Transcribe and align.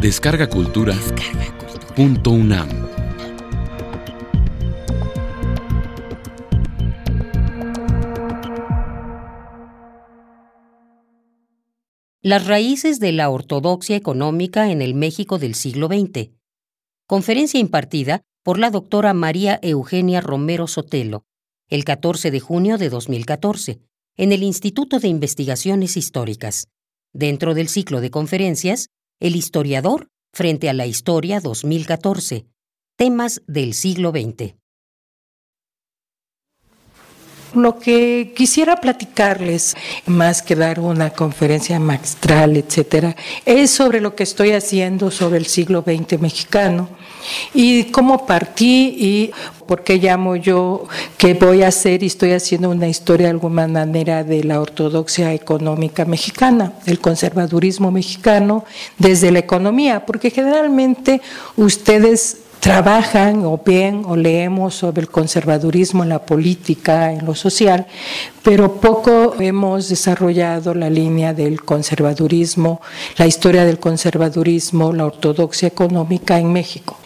Descarga 0.00 0.48
Cultura. 0.48 0.96
Punto 1.94 2.30
UNAM. 2.30 2.70
Las 12.22 12.46
raíces 12.46 12.98
de 12.98 13.12
la 13.12 13.28
ortodoxia 13.28 13.94
económica 13.94 14.70
en 14.70 14.80
el 14.80 14.94
México 14.94 15.38
del 15.38 15.54
siglo 15.54 15.88
XX. 15.88 16.30
Conferencia 17.06 17.60
impartida 17.60 18.22
por 18.42 18.58
la 18.58 18.70
doctora 18.70 19.12
María 19.12 19.58
Eugenia 19.60 20.22
Romero 20.22 20.66
Sotelo, 20.66 21.24
el 21.68 21.84
14 21.84 22.30
de 22.30 22.40
junio 22.40 22.78
de 22.78 22.88
2014, 22.88 23.80
en 24.16 24.32
el 24.32 24.44
Instituto 24.44 24.98
de 24.98 25.08
Investigaciones 25.08 25.98
Históricas, 25.98 26.68
dentro 27.12 27.52
del 27.52 27.68
ciclo 27.68 28.00
de 28.00 28.10
conferencias 28.10 28.88
El 29.20 29.36
historiador 29.36 30.08
frente 30.32 30.70
a 30.70 30.72
la 30.72 30.86
historia 30.86 31.40
2014, 31.40 32.46
temas 32.96 33.42
del 33.46 33.74
siglo 33.74 34.12
XX. 34.12 34.54
Lo 37.54 37.78
que 37.78 38.32
quisiera 38.36 38.76
platicarles, 38.76 39.76
más 40.06 40.42
que 40.42 40.54
dar 40.54 40.78
una 40.78 41.10
conferencia 41.10 41.80
magistral, 41.80 42.56
etcétera, 42.56 43.16
es 43.44 43.70
sobre 43.70 44.00
lo 44.00 44.14
que 44.14 44.22
estoy 44.22 44.52
haciendo 44.52 45.10
sobre 45.10 45.38
el 45.38 45.46
siglo 45.46 45.82
XX 45.82 46.20
mexicano 46.20 46.88
y 47.52 47.84
cómo 47.84 48.26
partí 48.26 48.94
y 48.98 49.30
por 49.66 49.82
qué 49.82 49.96
llamo 49.96 50.36
yo 50.36 50.86
que 51.16 51.34
voy 51.34 51.62
a 51.62 51.68
hacer 51.68 52.02
y 52.02 52.06
estoy 52.06 52.32
haciendo 52.32 52.70
una 52.70 52.88
historia 52.88 53.26
de 53.26 53.32
alguna 53.32 53.66
manera 53.66 54.24
de 54.24 54.44
la 54.44 54.60
ortodoxia 54.60 55.32
económica 55.32 56.04
mexicana, 56.04 56.72
el 56.86 57.00
conservadurismo 57.00 57.90
mexicano 57.90 58.64
desde 58.98 59.30
la 59.30 59.40
economía, 59.40 60.06
porque 60.06 60.30
generalmente 60.30 61.20
ustedes 61.56 62.38
trabajan 62.60 63.44
o 63.46 63.58
ven 63.64 64.04
o 64.06 64.16
leemos 64.16 64.74
sobre 64.74 65.00
el 65.00 65.08
conservadurismo 65.08 66.02
en 66.02 66.10
la 66.10 66.24
política, 66.24 67.12
en 67.12 67.24
lo 67.24 67.34
social, 67.34 67.86
pero 68.42 68.74
poco 68.74 69.34
hemos 69.40 69.88
desarrollado 69.88 70.74
la 70.74 70.90
línea 70.90 71.32
del 71.32 71.62
conservadurismo, 71.62 72.80
la 73.16 73.26
historia 73.26 73.64
del 73.64 73.78
conservadurismo, 73.78 74.92
la 74.92 75.06
ortodoxia 75.06 75.68
económica 75.68 76.38
en 76.38 76.52
México. 76.52 76.98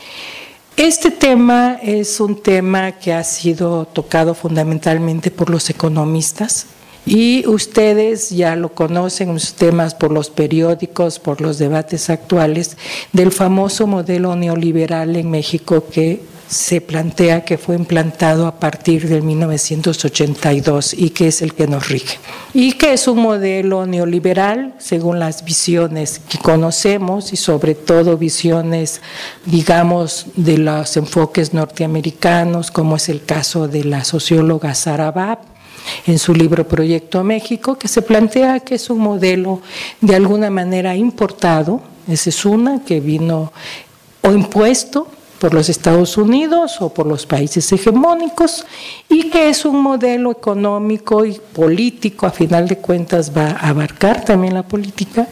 Este 0.76 1.12
tema 1.12 1.78
es 1.80 2.20
un 2.20 2.42
tema 2.42 2.92
que 2.92 3.12
ha 3.12 3.22
sido 3.22 3.86
tocado 3.86 4.34
fundamentalmente 4.34 5.30
por 5.30 5.48
los 5.48 5.70
economistas, 5.70 6.66
y 7.06 7.46
ustedes 7.46 8.30
ya 8.30 8.56
lo 8.56 8.70
conocen, 8.70 9.32
los 9.32 9.54
temas 9.54 9.94
por 9.94 10.10
los 10.10 10.30
periódicos, 10.30 11.18
por 11.18 11.40
los 11.40 11.58
debates 11.58 12.10
actuales, 12.10 12.76
del 13.12 13.32
famoso 13.32 13.86
modelo 13.86 14.34
neoliberal 14.36 15.16
en 15.16 15.30
México 15.30 15.84
que 15.90 16.34
se 16.46 16.80
plantea 16.80 17.44
que 17.44 17.58
fue 17.58 17.74
implantado 17.74 18.46
a 18.46 18.60
partir 18.60 19.08
del 19.08 19.22
1982 19.22 20.94
y 20.94 21.10
que 21.10 21.28
es 21.28 21.42
el 21.42 21.54
que 21.54 21.66
nos 21.66 21.88
rige. 21.88 22.18
Y 22.52 22.72
que 22.72 22.92
es 22.92 23.08
un 23.08 23.18
modelo 23.18 23.86
neoliberal 23.86 24.74
según 24.78 25.18
las 25.18 25.44
visiones 25.44 26.20
que 26.28 26.38
conocemos 26.38 27.32
y 27.32 27.36
sobre 27.36 27.74
todo 27.74 28.18
visiones, 28.18 29.00
digamos, 29.46 30.26
de 30.36 30.58
los 30.58 30.96
enfoques 30.96 31.54
norteamericanos, 31.54 32.70
como 32.70 32.96
es 32.96 33.08
el 33.08 33.24
caso 33.24 33.66
de 33.66 33.84
la 33.84 34.04
socióloga 34.04 34.74
Sarah 34.74 35.10
en 36.06 36.18
su 36.18 36.34
libro 36.34 36.66
Proyecto 36.66 37.22
México, 37.24 37.76
que 37.78 37.88
se 37.88 38.02
plantea 38.02 38.60
que 38.60 38.76
es 38.76 38.90
un 38.90 38.98
modelo 38.98 39.60
de 40.00 40.14
alguna 40.14 40.50
manera 40.50 40.96
importado, 40.96 41.80
esa 42.08 42.30
es 42.30 42.44
una 42.44 42.84
que 42.84 43.00
vino 43.00 43.52
o 44.22 44.32
impuesto 44.32 45.08
por 45.38 45.52
los 45.52 45.68
Estados 45.68 46.16
Unidos 46.16 46.80
o 46.80 46.88
por 46.88 47.06
los 47.06 47.26
países 47.26 47.70
hegemónicos 47.70 48.64
y 49.10 49.28
que 49.28 49.50
es 49.50 49.66
un 49.66 49.82
modelo 49.82 50.30
económico 50.30 51.24
y 51.26 51.38
político, 51.52 52.24
a 52.24 52.30
final 52.30 52.66
de 52.66 52.78
cuentas 52.78 53.30
va 53.36 53.48
a 53.50 53.68
abarcar 53.68 54.24
también 54.24 54.54
la 54.54 54.62
política, 54.62 55.28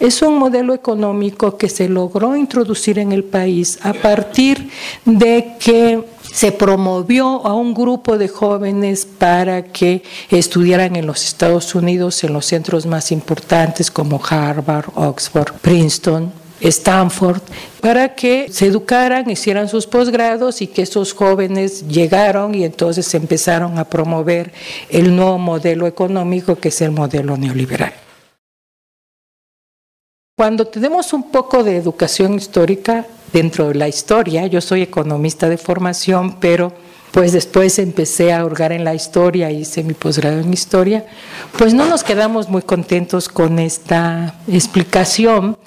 es 0.00 0.20
un 0.22 0.36
modelo 0.36 0.74
económico 0.74 1.56
que 1.56 1.68
se 1.68 1.88
logró 1.88 2.34
introducir 2.34 2.98
en 2.98 3.12
el 3.12 3.22
país 3.22 3.78
a 3.82 3.92
partir 3.92 4.68
de 5.04 5.54
que 5.60 6.02
se 6.22 6.52
promovió 6.52 7.46
a 7.46 7.54
un 7.54 7.74
grupo 7.74 8.18
de 8.18 8.28
jóvenes 8.28 9.06
para 9.06 9.64
que 9.64 10.02
estudiaran 10.30 10.96
en 10.96 11.06
los 11.06 11.24
Estados 11.24 11.74
Unidos 11.74 12.22
en 12.24 12.32
los 12.32 12.46
centros 12.46 12.86
más 12.86 13.12
importantes 13.12 13.90
como 13.90 14.20
Harvard, 14.24 14.86
Oxford, 14.94 15.52
Princeton, 15.60 16.32
Stanford, 16.60 17.42
para 17.80 18.14
que 18.14 18.48
se 18.50 18.66
educaran, 18.66 19.28
hicieran 19.28 19.68
sus 19.68 19.86
posgrados 19.86 20.62
y 20.62 20.68
que 20.68 20.82
esos 20.82 21.12
jóvenes 21.12 21.88
llegaron 21.88 22.54
y 22.54 22.64
entonces 22.64 23.12
empezaron 23.14 23.78
a 23.78 23.84
promover 23.84 24.52
el 24.88 25.14
nuevo 25.14 25.38
modelo 25.38 25.86
económico 25.86 26.56
que 26.56 26.68
es 26.68 26.80
el 26.80 26.92
modelo 26.92 27.36
neoliberal. 27.36 27.92
Cuando 30.36 30.66
tenemos 30.66 31.12
un 31.12 31.30
poco 31.30 31.62
de 31.62 31.76
educación 31.76 32.34
histórica 32.34 33.06
dentro 33.32 33.68
de 33.68 33.74
la 33.74 33.88
historia, 33.88 34.46
yo 34.46 34.60
soy 34.60 34.82
economista 34.82 35.48
de 35.48 35.56
formación, 35.56 36.36
pero 36.40 36.72
pues 37.12 37.32
después 37.32 37.78
empecé 37.78 38.32
a 38.32 38.44
hurgar 38.44 38.72
en 38.72 38.84
la 38.84 38.94
historia, 38.94 39.50
hice 39.50 39.82
mi 39.84 39.92
posgrado 39.92 40.40
en 40.40 40.52
historia, 40.52 41.04
pues 41.58 41.74
no 41.74 41.86
nos 41.86 42.02
quedamos 42.02 42.48
muy 42.48 42.62
contentos 42.62 43.28
con 43.28 43.58
esta 43.58 44.34
explicación, 44.48 45.58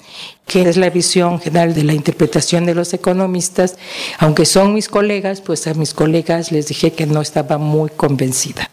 que 0.44 0.68
es 0.68 0.76
la 0.76 0.90
visión 0.90 1.40
general 1.40 1.72
de 1.74 1.84
la 1.84 1.94
interpretación 1.94 2.66
de 2.66 2.74
los 2.74 2.92
economistas, 2.94 3.76
aunque 4.18 4.44
son 4.44 4.74
mis 4.74 4.88
colegas, 4.88 5.40
pues 5.40 5.66
a 5.68 5.74
mis 5.74 5.94
colegas 5.94 6.50
les 6.50 6.66
dije 6.66 6.92
que 6.92 7.06
no 7.06 7.20
estaba 7.20 7.58
muy 7.58 7.90
convencida. 7.90 8.68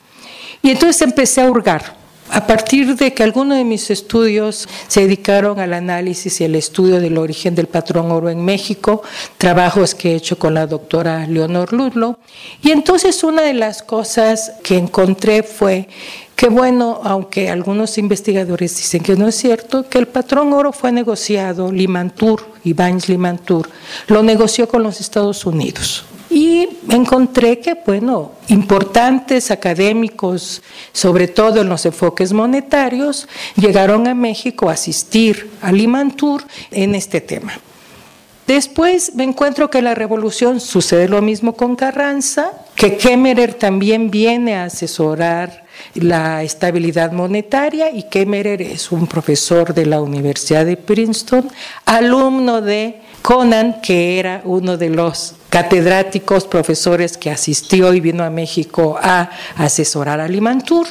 Y 0.63 0.71
entonces 0.71 1.01
empecé 1.03 1.41
a 1.41 1.49
hurgar 1.49 2.02
a 2.29 2.47
partir 2.47 2.95
de 2.95 3.13
que 3.13 3.23
algunos 3.23 3.57
de 3.57 3.63
mis 3.63 3.89
estudios 3.89 4.67
se 4.87 5.01
dedicaron 5.01 5.59
al 5.59 5.73
análisis 5.73 6.41
y 6.41 6.45
al 6.45 6.55
estudio 6.55 6.99
del 6.99 7.17
origen 7.17 7.55
del 7.55 7.67
patrón 7.67 8.11
oro 8.11 8.29
en 8.29 8.43
México, 8.43 9.03
trabajos 9.37 9.93
que 9.93 10.11
he 10.11 10.15
hecho 10.15 10.37
con 10.37 10.53
la 10.53 10.65
doctora 10.65 11.27
Leonor 11.27 11.73
Ludlow, 11.73 12.17
y 12.61 12.71
entonces 12.71 13.23
una 13.23 13.41
de 13.41 13.53
las 13.53 13.83
cosas 13.83 14.53
que 14.63 14.77
encontré 14.77 15.43
fue 15.43 15.87
que 16.35 16.49
bueno, 16.49 16.99
aunque 17.03 17.49
algunos 17.49 17.97
investigadores 17.97 18.75
dicen 18.75 19.03
que 19.03 19.15
no 19.15 19.27
es 19.27 19.35
cierto, 19.35 19.87
que 19.87 19.99
el 19.99 20.07
patrón 20.07 20.51
oro 20.53 20.73
fue 20.73 20.91
negociado, 20.91 21.71
Limantur, 21.71 22.43
Ibáñez 22.63 23.07
Limantur, 23.07 23.69
lo 24.07 24.23
negoció 24.23 24.67
con 24.67 24.83
los 24.83 24.99
Estados 24.99 25.45
Unidos. 25.45 26.03
Y 26.29 26.67
encontré 26.89 27.59
que, 27.59 27.75
bueno, 27.85 28.31
importantes 28.47 29.51
académicos, 29.51 30.61
sobre 30.91 31.27
todo 31.27 31.61
en 31.61 31.69
los 31.69 31.85
enfoques 31.85 32.33
monetarios, 32.33 33.27
llegaron 33.55 34.07
a 34.07 34.13
México 34.13 34.69
a 34.69 34.73
asistir 34.73 35.49
al 35.61 35.77
Limantur 35.77 36.43
en 36.71 36.95
este 36.95 37.21
tema. 37.21 37.53
Después 38.47 39.15
me 39.15 39.23
encuentro 39.23 39.69
que 39.69 39.81
la 39.81 39.95
revolución 39.95 40.59
sucede 40.59 41.07
lo 41.07 41.21
mismo 41.21 41.53
con 41.53 41.77
Carranza, 41.77 42.51
que 42.75 42.97
Kemmerer 42.97 43.53
también 43.53 44.11
viene 44.11 44.55
a 44.55 44.65
asesorar 44.65 45.63
la 45.93 46.43
estabilidad 46.43 47.13
monetaria 47.13 47.89
y 47.91 48.03
Kemmerer 48.03 48.61
es 48.61 48.91
un 48.91 49.07
profesor 49.07 49.73
de 49.73 49.85
la 49.85 50.01
Universidad 50.01 50.65
de 50.65 50.75
Princeton, 50.75 51.49
alumno 51.85 52.61
de 52.61 52.99
Conan, 53.23 53.79
que 53.81 54.19
era 54.19 54.41
uno 54.43 54.77
de 54.77 54.89
los 54.89 55.35
catedráticos, 55.49 56.45
profesores 56.45 57.17
que 57.17 57.31
asistió 57.31 57.93
y 57.93 58.01
vino 58.01 58.21
a 58.23 58.29
México 58.29 58.99
a 59.01 59.29
asesorar 59.55 60.19
a 60.19 60.27
Limantur. 60.27 60.87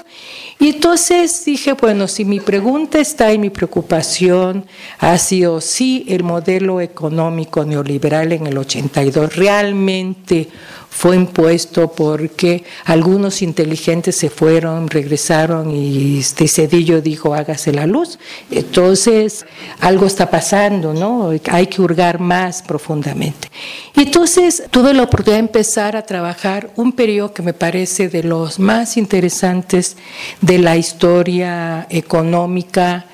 Y 0.59 0.70
entonces 0.70 1.44
dije, 1.44 1.75
bueno, 1.75 2.09
si 2.09 2.25
mi 2.25 2.41
pregunta 2.41 2.99
está 2.99 3.32
y 3.34 3.38
mi 3.38 3.50
preocupación 3.50 4.64
ha 4.99 5.19
sido 5.19 5.61
si 5.61 6.06
el 6.08 6.23
modelo 6.23 6.81
económico 6.81 7.67
neoliberal 7.67 8.32
en 8.32 8.46
el 8.46 8.56
82 8.56 9.37
realmente 9.37 10.49
fue 10.94 11.16
impuesto 11.16 11.90
porque 11.90 12.64
algunos 12.84 13.40
inteligentes 13.40 14.14
se 14.14 14.28
fueron, 14.28 14.88
regresaron 14.88 15.74
y 15.74 16.18
este 16.18 16.46
Cedillo 16.46 17.00
dijo 17.00 17.34
hágase 17.34 17.72
la 17.72 17.86
luz. 17.86 18.18
Entonces 18.50 19.46
algo 19.80 20.06
está 20.06 20.30
pasando, 20.30 20.92
¿no? 20.92 21.30
Hay 21.50 21.66
que 21.68 21.80
hurgar 21.80 22.20
más 22.20 22.62
profundamente. 22.62 23.50
Y 23.96 24.02
entonces 24.02 24.64
tuve 24.70 24.92
la 24.92 25.04
oportunidad 25.04 25.38
de 25.38 25.46
empezar 25.46 25.96
a 25.96 26.02
trabajar 26.02 26.70
un 26.76 26.92
periodo 26.92 27.32
que 27.32 27.42
me 27.42 27.54
parece 27.54 28.10
de 28.10 28.22
los 28.22 28.58
más 28.58 28.98
interesantes 28.98 29.96
de 30.42 30.58
la 30.58 30.76
historia 30.76 31.86
económica 31.88 33.06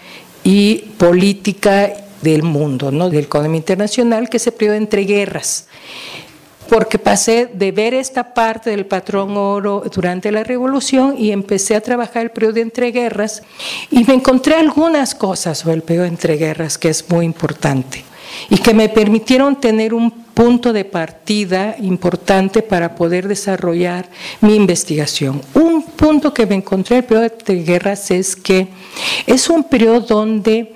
y 0.43 0.79
política 0.99 1.93
del 2.23 2.43
mundo, 2.43 2.91
¿no? 2.91 3.09
Del 3.09 3.25
economía 3.25 3.59
internacional, 3.59 4.29
que 4.29 4.41
se 4.41 4.51
periodo 4.51 4.77
entre 4.77 5.05
guerras 5.05 5.69
porque 6.69 6.99
pasé 6.99 7.47
de 7.47 7.73
ver 7.73 7.95
esta 7.95 8.35
parte 8.35 8.71
del 8.71 8.87
patrón 8.87 9.37
oro 9.37 9.83
durante 9.93 10.31
la 10.31 10.45
revolución 10.45 11.15
y 11.19 11.33
empecé 11.33 11.75
a 11.75 11.81
trabajar 11.81 12.23
el 12.23 12.31
periodo 12.31 12.55
de 12.55 12.61
entreguerras 12.63 13.43
y 13.91 14.05
me 14.05 14.15
encontré 14.15 14.55
algunas 14.55 15.15
cosas 15.15 15.59
sobre 15.59 15.77
el 15.77 15.83
periodo 15.83 16.05
de 16.05 16.11
entreguerras 16.11 16.79
que 16.79 16.91
es 16.91 17.09
muy 17.11 17.25
importante. 17.25 18.05
y 18.51 18.59
que 18.59 18.75
me 18.75 18.91
permitieron 18.91 19.57
tener 19.57 19.95
un 19.95 20.11
punto 20.11 20.73
de 20.73 20.85
partida 20.85 21.75
importante 21.81 22.63
para 22.63 22.95
poder 22.95 23.27
desarrollar 23.27 24.09
mi 24.41 24.55
investigación. 24.55 25.41
Un 25.55 25.83
punto 25.83 26.33
que 26.33 26.47
me 26.47 26.55
encontré 26.55 26.97
en 26.97 27.03
el 27.03 27.09
periodo 27.09 27.35
de 27.45 27.65
guerras 27.65 28.11
es 28.11 28.37
que 28.37 28.69
es 29.27 29.49
un 29.49 29.65
periodo 29.65 30.01
donde, 30.01 30.75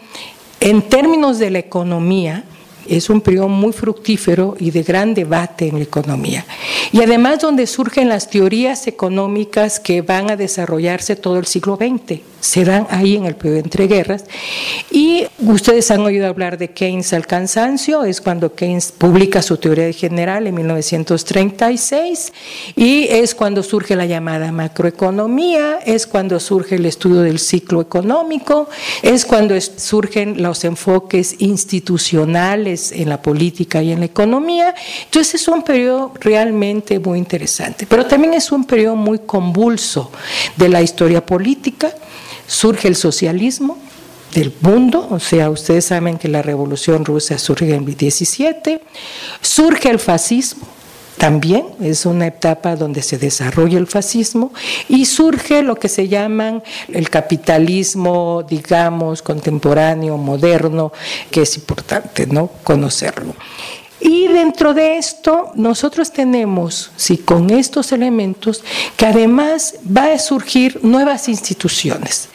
en 0.60 0.82
términos 0.82 1.38
de 1.38 1.50
la 1.50 1.58
economía, 1.60 2.44
es 2.88 3.10
un 3.10 3.20
periodo 3.20 3.48
muy 3.48 3.72
fructífero 3.72 4.56
y 4.58 4.70
de 4.70 4.82
gran 4.82 5.14
debate 5.14 5.68
en 5.68 5.76
la 5.76 5.84
economía. 5.84 6.44
Y 6.92 7.02
además 7.02 7.40
donde 7.40 7.66
surgen 7.66 8.08
las 8.08 8.28
teorías 8.28 8.86
económicas 8.86 9.80
que 9.80 10.02
van 10.02 10.30
a 10.30 10.36
desarrollarse 10.36 11.16
todo 11.16 11.38
el 11.38 11.46
siglo 11.46 11.76
XX 11.76 12.20
se 12.42 12.64
dan 12.64 12.88
ahí 12.90 13.14
en 13.16 13.24
el 13.24 13.36
periodo 13.36 13.60
entre 13.60 13.86
guerras. 13.86 14.24
Y 14.90 15.26
ustedes 15.38 15.90
han 15.92 16.00
oído 16.00 16.26
hablar 16.26 16.58
de 16.58 16.72
Keynes 16.72 17.12
al 17.12 17.26
cansancio, 17.26 18.02
es 18.04 18.20
cuando 18.20 18.54
Keynes 18.54 18.92
publica 18.92 19.42
su 19.42 19.56
teoría 19.58 19.92
general 19.92 20.48
en 20.48 20.56
1936 20.56 22.32
y 22.74 23.06
es 23.08 23.36
cuando 23.36 23.62
surge 23.62 23.94
la 23.94 24.06
llamada 24.06 24.50
macroeconomía, 24.50 25.78
es 25.86 26.08
cuando 26.08 26.40
surge 26.40 26.74
el 26.74 26.86
estudio 26.86 27.20
del 27.20 27.38
ciclo 27.38 27.80
económico, 27.80 28.68
es 29.02 29.24
cuando 29.24 29.58
surgen 29.60 30.42
los 30.42 30.64
enfoques 30.64 31.36
institucionales 31.38 32.71
en 32.92 33.08
la 33.08 33.20
política 33.20 33.82
y 33.82 33.92
en 33.92 34.00
la 34.00 34.06
economía. 34.06 34.74
Entonces 35.04 35.42
es 35.42 35.48
un 35.48 35.62
periodo 35.62 36.12
realmente 36.20 36.98
muy 36.98 37.18
interesante, 37.18 37.86
pero 37.86 38.06
también 38.06 38.34
es 38.34 38.52
un 38.52 38.64
periodo 38.64 38.96
muy 38.96 39.20
convulso 39.20 40.10
de 40.56 40.68
la 40.68 40.82
historia 40.82 41.24
política. 41.24 41.92
Surge 42.46 42.88
el 42.88 42.96
socialismo 42.96 43.78
del 44.34 44.52
mundo, 44.60 45.06
o 45.10 45.20
sea, 45.20 45.50
ustedes 45.50 45.84
saben 45.84 46.18
que 46.18 46.28
la 46.28 46.42
revolución 46.42 47.04
rusa 47.04 47.38
surge 47.38 47.74
en 47.74 47.84
el 47.84 47.96
17, 47.96 48.80
surge 49.40 49.90
el 49.90 49.98
fascismo, 49.98 50.66
también 51.22 51.66
es 51.80 52.04
una 52.04 52.26
etapa 52.26 52.74
donde 52.74 53.00
se 53.00 53.16
desarrolla 53.16 53.78
el 53.78 53.86
fascismo 53.86 54.52
y 54.88 55.04
surge 55.04 55.62
lo 55.62 55.76
que 55.76 55.88
se 55.88 56.08
llaman 56.08 56.64
el 56.92 57.10
capitalismo, 57.10 58.42
digamos, 58.42 59.22
contemporáneo, 59.22 60.16
moderno, 60.16 60.92
que 61.30 61.42
es 61.42 61.56
importante 61.56 62.26
¿no? 62.26 62.50
conocerlo. 62.64 63.36
Y 64.04 64.26
dentro 64.26 64.74
de 64.74 64.98
esto, 64.98 65.52
nosotros 65.54 66.10
tenemos, 66.10 66.90
sí, 66.96 67.18
con 67.18 67.50
estos 67.50 67.92
elementos, 67.92 68.64
que 68.96 69.06
además 69.06 69.76
va 69.86 70.12
a 70.12 70.18
surgir 70.18 70.80
nuevas 70.82 71.28
instituciones. 71.28 72.28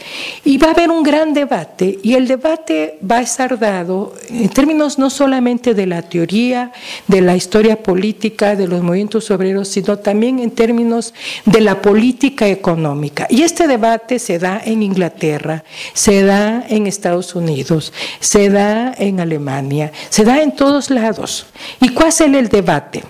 Y 0.45 0.57
va 0.57 0.69
a 0.69 0.71
haber 0.71 0.89
un 0.89 1.03
gran 1.03 1.33
debate, 1.33 1.99
y 2.01 2.13
el 2.13 2.27
debate 2.27 2.97
va 2.99 3.17
a 3.17 3.21
estar 3.21 3.59
dado 3.59 4.13
en 4.29 4.47
términos 4.47 4.97
no 4.97 5.09
solamente 5.09 5.73
de 5.73 5.85
la 5.87 6.03
teoría, 6.03 6.71
de 7.07 7.19
la 7.21 7.35
historia 7.35 7.83
política, 7.83 8.55
de 8.55 8.67
los 8.67 8.81
movimientos 8.81 9.29
obreros, 9.29 9.67
sino 9.67 9.97
también 9.97 10.39
en 10.39 10.51
términos 10.51 11.13
de 11.45 11.59
la 11.59 11.81
política 11.81 12.47
económica. 12.47 13.27
Y 13.29 13.41
este 13.41 13.67
debate 13.67 14.19
se 14.19 14.39
da 14.39 14.61
en 14.63 14.83
Inglaterra, 14.83 15.65
se 15.93 16.23
da 16.23 16.63
en 16.69 16.87
Estados 16.87 17.35
Unidos, 17.35 17.91
se 18.21 18.49
da 18.49 18.93
en 18.97 19.19
Alemania, 19.19 19.91
se 20.09 20.23
da 20.23 20.41
en 20.41 20.55
todos 20.55 20.89
lados. 20.89 21.47
¿Y 21.81 21.89
cuál 21.89 22.09
es 22.09 22.21
el 22.21 22.50
debate? 22.50 23.04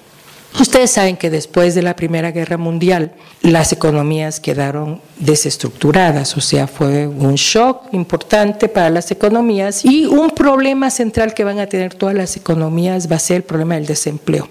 Ustedes 0.60 0.92
saben 0.92 1.18
que 1.18 1.30
después 1.30 1.76
de 1.76 1.84
la 1.84 1.96
Primera 1.96 2.32
Guerra 2.32 2.58
Mundial 2.58 3.14
las 3.42 3.72
economías 3.74 4.40
quedaron 4.40 5.02
desestructuradas, 5.20 6.36
o 6.36 6.42
sea, 6.42 6.68
fue 6.68 7.06
un 7.08 7.36
shock 7.36 7.94
importante 7.94 8.68
para 8.68 8.90
las 8.90 9.12
economías 9.12 9.86
y 9.86 10.06
un 10.06 10.32
problema 10.32 10.90
central 10.90 11.34
que 11.36 11.44
van 11.44 11.60
a 11.60 11.68
tener 11.68 11.94
todas 11.94 12.16
las 12.16 12.36
economías 12.38 13.12
va 13.12 13.18
a 13.18 13.20
ser 13.20 13.38
el 13.38 13.44
problema 13.44 13.76
del 13.76 13.86
desempleo 13.86 14.50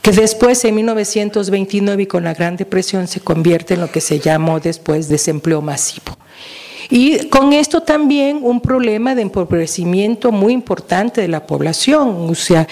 que 0.00 0.12
después 0.12 0.64
en 0.64 0.74
1929 0.76 2.02
y 2.04 2.06
con 2.06 2.24
la 2.24 2.34
Gran 2.34 2.56
Depresión 2.56 3.08
se 3.08 3.20
convierte 3.20 3.74
en 3.74 3.80
lo 3.80 3.90
que 3.90 4.00
se 4.00 4.20
llamó 4.20 4.60
después 4.60 5.08
desempleo 5.08 5.60
masivo. 5.60 6.16
Y 6.94 7.30
con 7.30 7.54
esto 7.54 7.80
también 7.80 8.40
un 8.42 8.60
problema 8.60 9.14
de 9.14 9.22
empobrecimiento 9.22 10.30
muy 10.30 10.52
importante 10.52 11.22
de 11.22 11.28
la 11.28 11.46
población. 11.46 12.28
O 12.28 12.34
sea, 12.34 12.68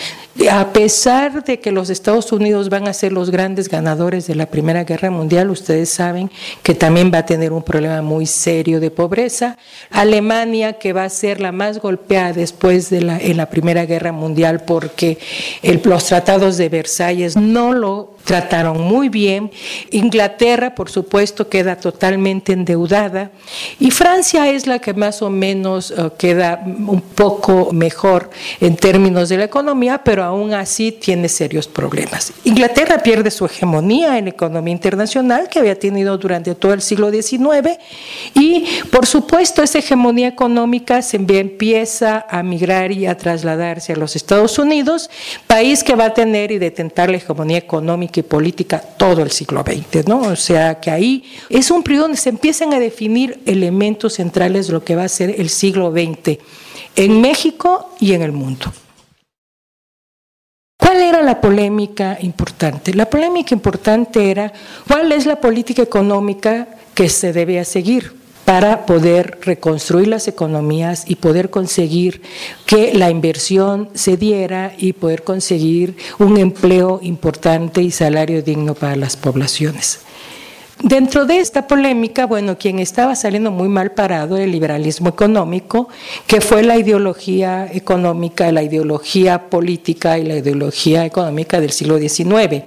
a 0.50 0.74
pesar 0.74 1.42
de 1.42 1.58
que 1.58 1.72
los 1.72 1.88
Estados 1.88 2.30
Unidos 2.30 2.68
van 2.68 2.86
a 2.86 2.92
ser 2.92 3.12
los 3.12 3.30
grandes 3.30 3.70
ganadores 3.70 4.26
de 4.26 4.34
la 4.34 4.44
Primera 4.44 4.84
Guerra 4.84 5.10
Mundial, 5.10 5.48
ustedes 5.48 5.88
saben 5.88 6.30
que 6.62 6.74
también 6.74 7.10
va 7.10 7.18
a 7.18 7.24
tener 7.24 7.50
un 7.50 7.62
problema 7.62 8.02
muy 8.02 8.26
serio 8.26 8.78
de 8.78 8.90
pobreza. 8.90 9.56
Alemania, 9.88 10.74
que 10.74 10.92
va 10.92 11.04
a 11.04 11.08
ser 11.08 11.40
la 11.40 11.50
más 11.50 11.78
golpeada 11.78 12.34
después 12.34 12.90
de 12.90 13.00
la, 13.00 13.18
en 13.18 13.38
la 13.38 13.48
Primera 13.48 13.86
Guerra 13.86 14.12
Mundial 14.12 14.64
porque 14.66 15.16
los 15.62 16.04
tratados 16.04 16.58
de 16.58 16.68
Versalles 16.68 17.38
no 17.38 17.72
lo 17.72 18.16
trataron 18.30 18.80
muy 18.80 19.08
bien. 19.08 19.50
Inglaterra, 19.90 20.72
por 20.76 20.88
supuesto, 20.88 21.48
queda 21.48 21.74
totalmente 21.74 22.52
endeudada. 22.52 23.32
Y 23.80 23.90
Francia 23.90 24.48
es 24.48 24.68
la 24.68 24.78
que 24.78 24.94
más 24.94 25.20
o 25.20 25.30
menos 25.30 25.90
eh, 25.90 26.10
queda 26.16 26.62
un 26.64 27.00
poco 27.00 27.72
mejor 27.72 28.30
en 28.60 28.76
términos 28.76 29.30
de 29.30 29.38
la 29.38 29.44
economía, 29.46 30.02
pero 30.04 30.22
aún 30.22 30.54
así 30.54 30.92
tiene 30.92 31.28
serios 31.28 31.66
problemas. 31.66 32.32
Inglaterra 32.44 33.02
pierde 33.02 33.32
su 33.32 33.46
hegemonía 33.46 34.16
en 34.16 34.26
la 34.26 34.30
economía 34.30 34.74
internacional 34.74 35.48
que 35.48 35.58
había 35.58 35.76
tenido 35.76 36.16
durante 36.16 36.54
todo 36.54 36.72
el 36.72 36.82
siglo 36.82 37.10
XIX 37.10 37.80
y, 38.34 38.64
por 38.92 39.06
supuesto, 39.06 39.60
esa 39.64 39.80
hegemonía 39.80 40.28
económica 40.28 41.02
se 41.02 41.16
empieza 41.16 42.26
a 42.30 42.44
migrar 42.44 42.92
y 42.92 43.06
a 43.06 43.16
trasladarse 43.16 43.94
a 43.94 43.96
los 43.96 44.14
Estados 44.14 44.56
Unidos, 44.60 45.10
país 45.48 45.82
que 45.82 45.96
va 45.96 46.04
a 46.04 46.14
tener 46.14 46.52
y 46.52 46.58
detentar 46.58 47.10
la 47.10 47.16
hegemonía 47.16 47.58
económica 47.58 48.19
política 48.22 48.80
todo 48.80 49.22
el 49.22 49.30
siglo 49.30 49.62
XX, 49.62 50.06
¿no? 50.06 50.20
O 50.20 50.36
sea 50.36 50.80
que 50.80 50.90
ahí 50.90 51.24
es 51.48 51.70
un 51.70 51.82
periodo 51.82 52.04
donde 52.04 52.18
se 52.18 52.30
empiezan 52.30 52.72
a 52.72 52.78
definir 52.78 53.40
elementos 53.46 54.14
centrales 54.14 54.66
de 54.66 54.74
lo 54.74 54.84
que 54.84 54.96
va 54.96 55.04
a 55.04 55.08
ser 55.08 55.40
el 55.40 55.48
siglo 55.48 55.90
XX 55.90 56.38
en 56.96 57.20
México 57.20 57.90
y 58.00 58.12
en 58.12 58.22
el 58.22 58.32
mundo. 58.32 58.72
¿Cuál 60.76 61.02
era 61.02 61.22
la 61.22 61.40
polémica 61.40 62.18
importante? 62.20 62.94
La 62.94 63.08
polémica 63.08 63.54
importante 63.54 64.30
era 64.30 64.52
cuál 64.88 65.12
es 65.12 65.26
la 65.26 65.36
política 65.36 65.82
económica 65.82 66.68
que 66.94 67.08
se 67.08 67.32
debía 67.32 67.64
seguir 67.64 68.19
para 68.50 68.84
poder 68.84 69.38
reconstruir 69.42 70.08
las 70.08 70.26
economías 70.26 71.04
y 71.06 71.14
poder 71.14 71.50
conseguir 71.50 72.20
que 72.66 72.92
la 72.94 73.08
inversión 73.08 73.88
se 73.94 74.16
diera 74.16 74.72
y 74.76 74.92
poder 74.92 75.22
conseguir 75.22 75.96
un 76.18 76.36
empleo 76.36 76.98
importante 77.00 77.80
y 77.80 77.92
salario 77.92 78.42
digno 78.42 78.74
para 78.74 78.96
las 78.96 79.16
poblaciones. 79.16 80.00
Dentro 80.82 81.26
de 81.26 81.38
esta 81.38 81.68
polémica, 81.68 82.26
bueno, 82.26 82.58
quien 82.58 82.80
estaba 82.80 83.14
saliendo 83.14 83.52
muy 83.52 83.68
mal 83.68 83.92
parado 83.92 84.34
era 84.34 84.46
el 84.46 84.50
liberalismo 84.50 85.10
económico, 85.10 85.88
que 86.26 86.40
fue 86.40 86.64
la 86.64 86.76
ideología 86.76 87.68
económica, 87.72 88.50
la 88.50 88.64
ideología 88.64 89.48
política 89.48 90.18
y 90.18 90.24
la 90.24 90.38
ideología 90.38 91.06
económica 91.06 91.60
del 91.60 91.70
siglo 91.70 92.00
XIX. 92.00 92.64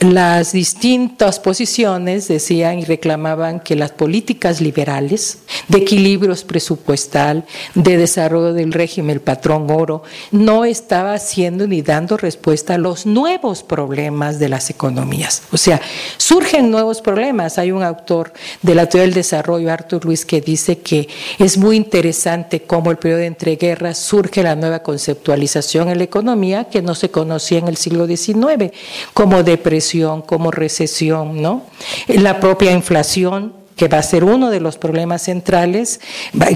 Las 0.00 0.52
distintas 0.52 1.38
posiciones 1.40 2.28
decían 2.28 2.78
y 2.78 2.84
reclamaban 2.84 3.60
que 3.60 3.76
las 3.76 3.92
políticas 3.92 4.60
liberales 4.60 5.38
de 5.68 5.78
equilibrios 5.78 6.44
presupuestal, 6.44 7.44
de 7.74 7.96
desarrollo 7.96 8.52
del 8.52 8.72
régimen, 8.72 9.10
el 9.10 9.20
patrón 9.20 9.70
oro, 9.70 10.02
no 10.30 10.64
estaba 10.64 11.14
haciendo 11.14 11.66
ni 11.66 11.82
dando 11.82 12.16
respuesta 12.16 12.74
a 12.74 12.78
los 12.78 13.06
nuevos 13.06 13.62
problemas 13.62 14.38
de 14.38 14.48
las 14.48 14.70
economías. 14.70 15.42
O 15.52 15.56
sea, 15.56 15.80
surgen 16.16 16.70
nuevos 16.70 17.00
problemas. 17.00 17.58
Hay 17.58 17.72
un 17.72 17.82
autor 17.82 18.32
de 18.62 18.74
la 18.74 18.86
teoría 18.86 19.06
del 19.06 19.14
desarrollo, 19.14 19.72
Arthur 19.72 20.04
Luis, 20.04 20.24
que 20.24 20.40
dice 20.40 20.78
que 20.78 21.08
es 21.38 21.58
muy 21.58 21.76
interesante 21.76 22.62
cómo 22.62 22.90
el 22.90 22.98
periodo 22.98 23.20
de 23.20 23.26
entreguerras 23.26 23.98
surge 23.98 24.42
la 24.42 24.56
nueva 24.56 24.80
conceptualización 24.82 25.88
en 25.88 25.98
la 25.98 26.04
economía 26.04 26.64
que 26.64 26.82
no 26.82 26.94
se 26.94 27.10
conocía 27.10 27.58
en 27.58 27.68
el 27.68 27.76
siglo 27.76 28.06
XIX, 28.06 28.72
como 29.14 29.42
de 29.42 29.58
depresión, 29.60 30.22
como 30.22 30.50
recesión, 30.50 31.42
¿no? 31.42 31.62
La 32.08 32.40
propia 32.40 32.72
inflación 32.72 33.60
que 33.76 33.88
va 33.88 33.96
a 33.96 34.02
ser 34.02 34.24
uno 34.24 34.50
de 34.50 34.60
los 34.60 34.76
problemas 34.76 35.22
centrales, 35.22 36.00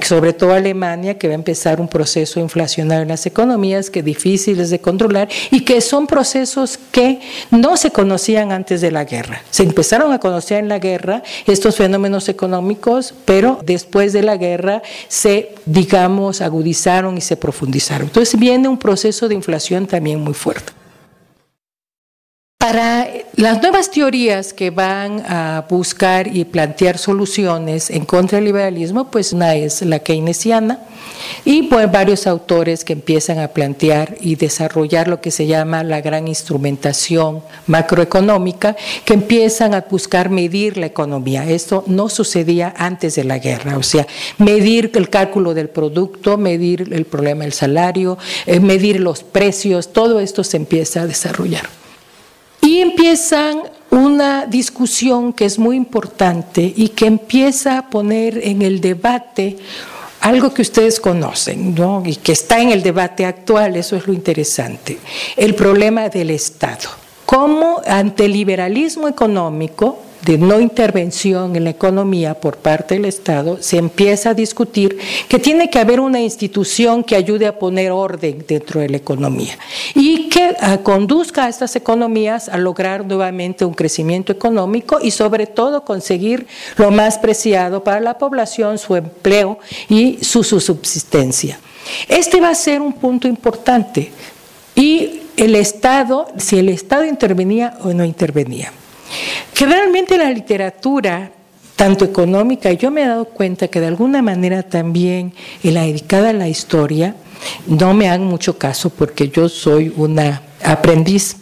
sobre 0.03 0.35
todo 0.35 0.53
Alemania, 0.53 1.17
que 1.17 1.27
va 1.27 1.33
a 1.33 1.37
empezar 1.37 1.81
un 1.81 1.89
proceso 1.89 2.39
inflacionario 2.39 3.01
en 3.01 3.09
las 3.09 3.25
economías 3.25 3.89
que 3.89 4.03
difíciles 4.03 4.69
de 4.69 4.79
controlar 4.79 5.31
y 5.51 5.61
que 5.61 5.81
son 5.81 6.07
procesos 6.07 6.79
que 6.93 7.21
no 7.51 7.79
se 7.79 7.91
conocían 7.93 8.53
antes 8.53 8.83
de 8.83 8.91
la 8.91 9.05
guerra. 9.05 9.41
Se 9.51 9.63
empezaron 9.63 10.13
a 10.13 10.21
conocer 10.21 10.59
en 10.59 10.69
la 10.69 10.79
guerra 10.79 11.23
estos 11.47 11.77
fenómenos 11.77 12.29
económicos, 12.29 13.15
pero 13.25 13.59
después 13.65 14.13
de 14.13 14.23
la 14.23 14.37
guerra 14.37 14.83
se, 15.09 15.55
digamos, 15.65 16.43
agudizaron 16.43 17.17
y 17.17 17.23
se 17.23 17.39
profundizaron. 17.39 18.09
Entonces 18.09 18.39
viene 18.39 18.69
un 18.69 18.77
proceso 18.77 19.29
de 19.29 19.35
inflación 19.35 19.87
también 19.87 20.21
muy 20.21 20.35
fuerte. 20.35 20.84
Para 22.65 23.07
las 23.37 23.61
nuevas 23.61 23.91
teorías 23.91 24.55
que 24.55 24.71
van 24.71 25.23
a 25.29 25.67
buscar 25.69 26.35
y 26.35 26.47
plantear 26.47 26.97
soluciones 26.97 27.91
en 27.91 28.07
contra 28.07 28.37
del 28.37 28.47
liberalismo, 28.47 29.11
pues 29.11 29.35
una 29.35 29.55
es 29.55 29.83
la 29.83 29.99
keynesiana 29.99 30.79
y 31.45 31.65
pues 31.65 31.93
varios 31.93 32.27
autores 32.27 32.83
que 32.83 32.95
empiezan 32.95 33.39
a 33.39 33.49
plantear 33.49 34.17
y 34.19 34.37
desarrollar 34.37 35.09
lo 35.09 35.21
que 35.21 35.31
se 35.31 35.47
llama 35.47 35.85
la 35.85 36.01
gran 36.01 36.27
instrumentación 36.27 37.43
macroeconómica, 37.67 38.77
que 39.05 39.13
empiezan 39.13 39.75
a 39.75 39.83
buscar 39.83 40.31
medir 40.31 40.79
la 40.79 40.87
economía. 40.87 41.47
Esto 41.47 41.85
no 41.87 42.09
sucedía 42.09 42.73
antes 42.79 43.15
de 43.15 43.25
la 43.25 43.41
guerra, 43.41 43.77
o 43.77 43.83
sea, 43.83 44.07
medir 44.39 44.91
el 44.95 45.11
cálculo 45.11 45.53
del 45.53 45.69
producto, 45.69 46.39
medir 46.39 46.89
el 46.95 47.05
problema 47.05 47.45
del 47.45 47.53
salario, 47.53 48.17
eh, 48.47 48.59
medir 48.59 49.01
los 49.01 49.23
precios, 49.23 49.93
todo 49.93 50.19
esto 50.19 50.43
se 50.43 50.57
empieza 50.57 51.03
a 51.03 51.07
desarrollar. 51.07 51.84
Y 52.75 52.81
empiezan 52.81 53.63
una 53.93 54.47
discusión 54.47 55.33
que 55.33 55.45
es 55.45 55.61
muy 55.61 55.77
importante 55.77 56.75
y 56.75 56.89
que 56.89 57.07
empieza 57.07 57.79
a 57.79 57.89
poner 57.89 58.41
en 58.43 58.63
el 58.63 58.81
debate 58.81 59.59
algo 60.19 60.53
que 60.53 60.63
ustedes 60.63 60.99
conocen 60.99 61.73
¿no? 61.77 62.03
y 62.05 62.17
que 62.17 62.33
está 62.33 62.61
en 62.61 62.73
el 62.73 62.83
debate 62.83 63.27
actual, 63.27 63.77
eso 63.77 63.95
es 63.95 64.09
lo 64.09 64.13
interesante, 64.13 64.99
el 65.37 65.55
problema 65.55 66.09
del 66.09 66.31
Estado. 66.31 66.89
Cómo 67.25 67.81
ante 67.87 68.25
el 68.25 68.33
liberalismo 68.33 69.07
económico, 69.07 70.01
de 70.25 70.39
no 70.39 70.59
intervención 70.59 71.55
en 71.55 71.65
la 71.65 71.71
economía 71.71 72.35
por 72.35 72.57
parte 72.57 72.95
del 72.95 73.05
Estado, 73.05 73.59
se 73.61 73.77
empieza 73.77 74.31
a 74.31 74.35
discutir 74.35 74.99
que 75.29 75.39
tiene 75.39 75.71
que 75.71 75.79
haber 75.79 76.01
una 76.01 76.21
institución 76.21 77.05
que 77.05 77.15
ayude 77.15 77.47
a 77.47 77.59
poner 77.59 77.93
orden 77.93 78.45
dentro 78.49 78.81
de 78.81 78.89
la 78.89 78.97
economía 78.97 79.59
y 79.95 80.24
conduzca 80.83 81.45
a 81.45 81.49
estas 81.49 81.77
economías 81.77 82.49
a 82.49 82.59
lograr 82.59 83.05
nuevamente 83.05 83.65
un 83.65 83.75
crecimiento 83.75 84.33
económico 84.33 84.99
y 85.01 85.11
sobre 85.11 85.47
todo 85.47 85.85
conseguir 85.85 86.47
lo 86.77 86.91
más 86.91 87.19
preciado 87.19 87.85
para 87.85 88.01
la 88.01 88.19
población, 88.19 88.79
su 88.79 88.97
empleo 88.97 89.59
y 89.89 90.19
su 90.23 90.45
subsistencia. 90.45 91.59
Este 92.09 92.41
va 92.41 92.51
a 92.51 92.55
ser 92.55 92.81
un 92.81 92.93
punto 92.93 93.29
importante. 93.29 94.11
Y 94.75 95.21
el 95.37 95.55
Estado, 95.55 96.29
si 96.37 96.59
el 96.59 96.69
Estado 96.69 97.05
intervenía 97.05 97.79
o 97.83 97.93
no 97.93 98.05
intervenía. 98.05 98.73
Generalmente 99.55 100.17
la 100.17 100.31
literatura, 100.31 101.31
tanto 101.77 102.05
económica, 102.05 102.73
yo 102.73 102.91
me 102.91 103.03
he 103.03 103.07
dado 103.07 103.27
cuenta 103.27 103.69
que 103.69 103.81
de 103.81 103.87
alguna 103.87 104.23
manera 104.23 104.63
también 104.63 105.33
la 105.63 105.83
dedicada 105.83 106.31
a 106.31 106.33
la 106.33 106.49
historia, 106.49 107.17
no 107.67 107.95
me 107.95 108.09
hagan 108.09 108.25
mucho 108.25 108.59
caso 108.59 108.91
porque 108.91 109.29
yo 109.29 109.49
soy 109.49 109.93
una 109.97 110.43
aprendiz, 110.63 111.37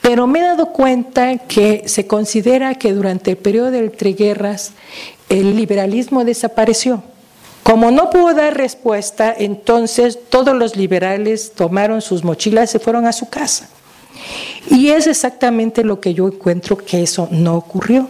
pero 0.00 0.26
me 0.26 0.40
he 0.40 0.42
dado 0.42 0.72
cuenta 0.72 1.38
que 1.38 1.84
se 1.86 2.06
considera 2.06 2.74
que 2.74 2.92
durante 2.92 3.32
el 3.32 3.36
periodo 3.36 3.70
de 3.70 3.80
entreguerras 3.80 4.72
el 5.28 5.56
liberalismo 5.56 6.24
desapareció. 6.24 7.02
Como 7.62 7.90
no 7.90 8.10
pudo 8.10 8.34
dar 8.34 8.56
respuesta, 8.56 9.34
entonces 9.36 10.18
todos 10.28 10.56
los 10.56 10.76
liberales 10.76 11.52
tomaron 11.54 12.00
sus 12.00 12.24
mochilas 12.24 12.70
y 12.70 12.72
se 12.72 12.78
fueron 12.78 13.06
a 13.06 13.12
su 13.12 13.28
casa. 13.28 13.68
Y 14.68 14.90
es 14.90 15.06
exactamente 15.06 15.84
lo 15.84 16.00
que 16.00 16.14
yo 16.14 16.26
encuentro 16.28 16.76
que 16.76 17.02
eso 17.02 17.28
no 17.30 17.56
ocurrió. 17.56 18.08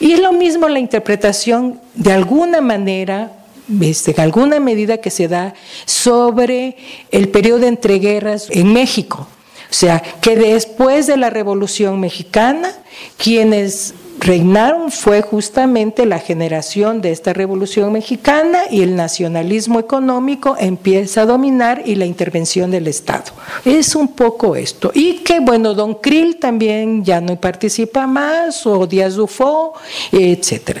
Y 0.00 0.12
es 0.12 0.20
lo 0.20 0.32
mismo 0.32 0.68
la 0.68 0.78
interpretación 0.78 1.80
de 1.94 2.12
alguna 2.12 2.60
manera 2.60 3.32
este, 3.80 4.14
alguna 4.20 4.60
medida 4.60 4.98
que 4.98 5.10
se 5.10 5.28
da 5.28 5.54
sobre 5.84 6.76
el 7.10 7.28
periodo 7.28 7.60
de 7.60 7.68
entreguerras 7.68 8.48
en 8.50 8.72
México. 8.72 9.28
O 9.70 9.74
sea, 9.74 10.02
que 10.20 10.36
después 10.36 11.06
de 11.06 11.18
la 11.18 11.28
Revolución 11.28 12.00
Mexicana, 12.00 12.72
quienes 13.18 13.94
reinaron 14.18 14.90
fue 14.90 15.22
justamente 15.22 16.06
la 16.06 16.18
generación 16.18 17.00
de 17.00 17.12
esta 17.12 17.32
revolución 17.32 17.92
mexicana 17.92 18.62
y 18.70 18.82
el 18.82 18.96
nacionalismo 18.96 19.78
económico 19.78 20.56
empieza 20.58 21.22
a 21.22 21.26
dominar 21.26 21.82
y 21.84 21.94
la 21.94 22.06
intervención 22.06 22.70
del 22.70 22.88
Estado. 22.88 23.32
Es 23.64 23.94
un 23.94 24.08
poco 24.08 24.56
esto. 24.56 24.90
Y 24.94 25.18
que, 25.18 25.40
bueno, 25.40 25.74
Don 25.74 25.94
Krill 25.94 26.36
también 26.36 27.04
ya 27.04 27.20
no 27.20 27.36
participa 27.36 28.06
más, 28.06 28.66
o 28.66 28.86
Díaz 28.86 29.14
Dufo, 29.14 29.74
etc. 30.12 30.78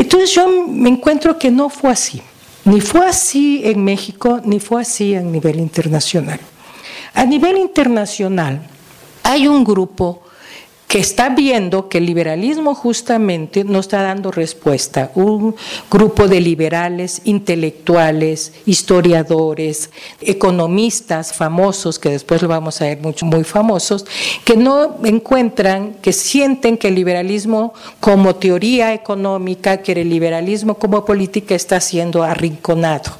Entonces 0.00 0.34
yo 0.34 0.48
me 0.48 0.88
encuentro 0.88 1.38
que 1.38 1.50
no 1.50 1.68
fue 1.68 1.90
así. 1.90 2.22
Ni 2.64 2.80
fue 2.80 3.06
así 3.06 3.60
en 3.64 3.84
México, 3.84 4.40
ni 4.42 4.58
fue 4.58 4.80
así 4.80 5.14
a 5.14 5.20
nivel 5.20 5.60
internacional. 5.60 6.40
A 7.12 7.26
nivel 7.26 7.58
internacional 7.58 8.62
hay 9.22 9.46
un 9.46 9.62
grupo 9.62 10.22
que 10.90 10.98
está 10.98 11.28
viendo 11.28 11.88
que 11.88 11.98
el 11.98 12.06
liberalismo 12.06 12.74
justamente 12.74 13.62
no 13.62 13.78
está 13.78 14.02
dando 14.02 14.32
respuesta. 14.32 15.12
Un 15.14 15.54
grupo 15.88 16.26
de 16.26 16.40
liberales, 16.40 17.20
intelectuales, 17.22 18.54
historiadores, 18.66 19.90
economistas 20.20 21.32
famosos, 21.32 22.00
que 22.00 22.08
después 22.08 22.42
lo 22.42 22.48
vamos 22.48 22.80
a 22.80 22.86
ver 22.86 22.98
muy 23.22 23.44
famosos, 23.44 24.04
que 24.44 24.56
no 24.56 24.96
encuentran, 25.04 25.94
que 26.02 26.12
sienten 26.12 26.76
que 26.76 26.88
el 26.88 26.96
liberalismo 26.96 27.72
como 28.00 28.34
teoría 28.34 28.92
económica, 28.92 29.82
que 29.82 29.92
el 29.92 30.10
liberalismo 30.10 30.74
como 30.74 31.04
política 31.04 31.54
está 31.54 31.80
siendo 31.80 32.24
arrinconado. 32.24 33.12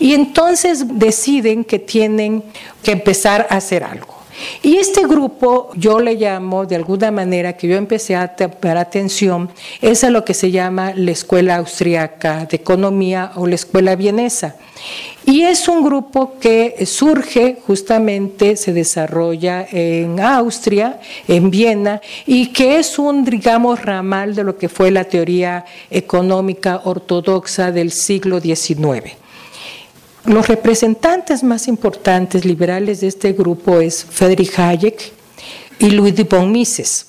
Y 0.00 0.14
entonces 0.14 0.84
deciden 0.98 1.62
que 1.62 1.78
tienen 1.78 2.42
que 2.82 2.90
empezar 2.90 3.46
a 3.48 3.58
hacer 3.58 3.84
algo. 3.84 4.15
Y 4.62 4.76
este 4.76 5.06
grupo, 5.06 5.70
yo 5.74 6.00
le 6.00 6.14
llamo 6.14 6.66
de 6.66 6.76
alguna 6.76 7.10
manera, 7.10 7.56
que 7.56 7.68
yo 7.68 7.76
empecé 7.76 8.16
a 8.16 8.34
dar 8.60 8.76
atención, 8.76 9.50
es 9.80 10.04
a 10.04 10.10
lo 10.10 10.24
que 10.24 10.34
se 10.34 10.50
llama 10.50 10.92
la 10.94 11.10
Escuela 11.10 11.56
Austriaca 11.56 12.46
de 12.46 12.56
Economía 12.56 13.32
o 13.36 13.46
la 13.46 13.54
Escuela 13.54 13.96
Vienesa. 13.96 14.56
Y 15.24 15.42
es 15.42 15.66
un 15.66 15.82
grupo 15.84 16.38
que 16.38 16.86
surge 16.86 17.58
justamente, 17.66 18.54
se 18.54 18.72
desarrolla 18.72 19.66
en 19.70 20.20
Austria, 20.20 21.00
en 21.26 21.50
Viena, 21.50 22.00
y 22.26 22.52
que 22.52 22.78
es 22.78 22.96
un, 22.98 23.24
digamos, 23.24 23.84
ramal 23.84 24.36
de 24.36 24.44
lo 24.44 24.56
que 24.56 24.68
fue 24.68 24.92
la 24.92 25.02
teoría 25.04 25.64
económica 25.90 26.82
ortodoxa 26.84 27.72
del 27.72 27.90
siglo 27.90 28.40
XIX. 28.40 29.16
Los 30.26 30.48
representantes 30.48 31.44
más 31.44 31.68
importantes 31.68 32.44
liberales 32.44 33.00
de 33.00 33.06
este 33.06 33.32
grupo 33.32 33.78
es 33.78 34.04
Friedrich 34.04 34.58
Hayek 34.58 35.12
y 35.78 35.90
Ludwig 35.90 36.28
von 36.28 36.50
Mises. 36.50 37.06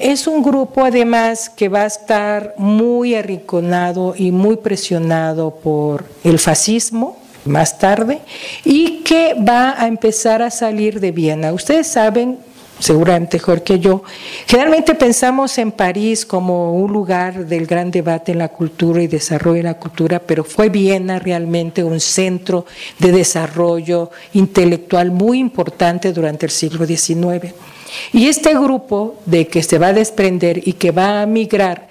Es 0.00 0.26
un 0.26 0.42
grupo 0.42 0.84
además 0.84 1.48
que 1.48 1.68
va 1.68 1.82
a 1.82 1.86
estar 1.86 2.54
muy 2.58 3.14
arrinconado 3.14 4.14
y 4.16 4.32
muy 4.32 4.56
presionado 4.56 5.54
por 5.54 6.04
el 6.24 6.40
fascismo 6.40 7.16
más 7.44 7.78
tarde 7.78 8.18
y 8.64 9.02
que 9.04 9.34
va 9.34 9.80
a 9.80 9.86
empezar 9.86 10.42
a 10.42 10.50
salir 10.50 10.98
de 10.98 11.12
Viena. 11.12 11.52
Ustedes 11.52 11.86
saben 11.86 12.38
seguramente 12.78 13.36
mejor 13.36 13.62
que 13.62 13.78
yo. 13.78 14.02
Generalmente 14.46 14.94
pensamos 14.94 15.58
en 15.58 15.72
París 15.72 16.24
como 16.26 16.74
un 16.74 16.92
lugar 16.92 17.46
del 17.46 17.66
gran 17.66 17.90
debate 17.90 18.32
en 18.32 18.38
la 18.38 18.48
cultura 18.48 19.02
y 19.02 19.06
desarrollo 19.06 19.58
de 19.58 19.62
la 19.62 19.74
cultura, 19.74 20.18
pero 20.18 20.44
fue 20.44 20.68
Viena 20.68 21.18
realmente 21.18 21.84
un 21.84 22.00
centro 22.00 22.66
de 22.98 23.12
desarrollo 23.12 24.10
intelectual 24.32 25.10
muy 25.10 25.38
importante 25.38 26.12
durante 26.12 26.46
el 26.46 26.52
siglo 26.52 26.86
XIX. 26.86 27.54
Y 28.12 28.26
este 28.28 28.54
grupo 28.54 29.16
de 29.26 29.46
que 29.46 29.62
se 29.62 29.78
va 29.78 29.88
a 29.88 29.92
desprender 29.92 30.66
y 30.66 30.74
que 30.74 30.90
va 30.90 31.22
a 31.22 31.26
migrar 31.26 31.88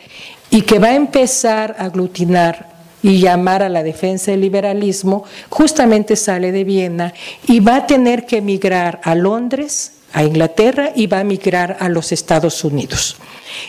y 0.49 0.61
que 0.61 0.79
va 0.79 0.89
a 0.89 0.95
empezar 0.95 1.75
a 1.79 1.85
aglutinar 1.85 2.73
y 3.01 3.19
llamar 3.19 3.63
a 3.63 3.69
la 3.69 3.83
defensa 3.83 4.31
del 4.31 4.41
liberalismo, 4.41 5.25
justamente 5.49 6.15
sale 6.15 6.51
de 6.51 6.63
Viena 6.63 7.13
y 7.47 7.59
va 7.59 7.77
a 7.77 7.87
tener 7.87 8.25
que 8.25 8.37
emigrar 8.37 9.01
a 9.03 9.13
Londres, 9.13 9.91
a 10.13 10.23
Inglaterra 10.23 10.91
y 10.95 11.07
va 11.07 11.19
a 11.19 11.23
migrar 11.23 11.77
a 11.79 11.89
los 11.89 12.11
Estados 12.11 12.63
Unidos. 12.63 13.17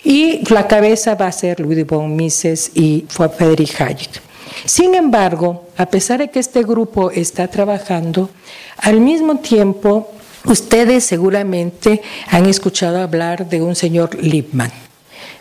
Y 0.04 0.48
la 0.52 0.68
cabeza 0.68 1.14
va 1.14 1.26
a 1.26 1.32
ser 1.32 1.60
Ludwig 1.60 1.86
von 1.86 2.14
Mises 2.14 2.70
y 2.74 3.06
Friedrich 3.08 3.80
Hayek. 3.80 4.22
Sin 4.64 4.94
embargo, 4.94 5.68
a 5.76 5.86
pesar 5.86 6.20
de 6.20 6.30
que 6.30 6.38
este 6.38 6.62
grupo 6.62 7.10
está 7.10 7.48
trabajando, 7.48 8.30
al 8.78 9.00
mismo 9.00 9.38
tiempo 9.38 10.10
ustedes 10.44 11.04
seguramente 11.04 12.02
han 12.30 12.46
escuchado 12.46 13.02
hablar 13.02 13.48
de 13.48 13.62
un 13.62 13.74
señor 13.74 14.14
Liebman. 14.22 14.83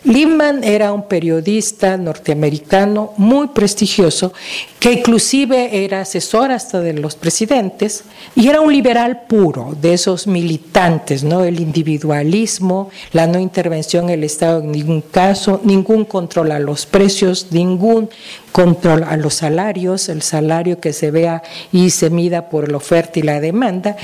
Liebman 0.04 0.64
era 0.64 0.92
un 0.92 1.08
periodista 1.08 1.96
norteamericano 1.96 3.12
muy 3.16 3.48
prestigioso, 3.48 4.32
que 4.78 4.92
inclusive 4.92 5.84
era 5.84 6.02
asesor 6.02 6.52
hasta 6.52 6.80
de 6.80 6.92
los 6.92 7.14
presidentes, 7.16 8.04
y 8.34 8.48
era 8.48 8.60
un 8.60 8.72
liberal 8.72 9.22
puro, 9.26 9.74
de 9.80 9.94
esos 9.94 10.26
militantes, 10.26 11.24
¿no? 11.24 11.42
El 11.44 11.58
individualismo, 11.58 12.90
la 13.12 13.26
no 13.26 13.38
intervención 13.38 14.08
del 14.08 14.24
Estado 14.24 14.60
en 14.60 14.72
ningún 14.72 15.00
caso, 15.00 15.60
ningún 15.64 16.04
control 16.04 16.52
a 16.52 16.58
los 16.58 16.84
precios, 16.84 17.48
ningún 17.50 18.10
control 18.52 19.04
a 19.04 19.16
los 19.16 19.34
salarios, 19.34 20.08
el 20.08 20.20
salario 20.22 20.80
que 20.80 20.92
se 20.92 21.10
vea 21.10 21.42
y 21.72 21.90
se 21.90 22.10
mida 22.10 22.50
por 22.50 22.70
la 22.70 22.76
oferta 22.76 23.18
y 23.18 23.22
la 23.22 23.40
demanda. 23.40 23.96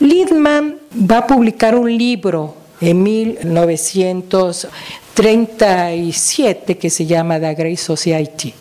Liebman 0.00 0.78
va 1.10 1.18
a 1.18 1.26
publicar 1.26 1.74
un 1.76 1.96
libro 1.96 2.56
en 2.80 3.02
1937 5.16 6.76
que 6.76 6.90
se 6.90 7.06
llama 7.06 7.38
The 7.38 7.54
Great 7.54 7.78
Society. 7.78 8.52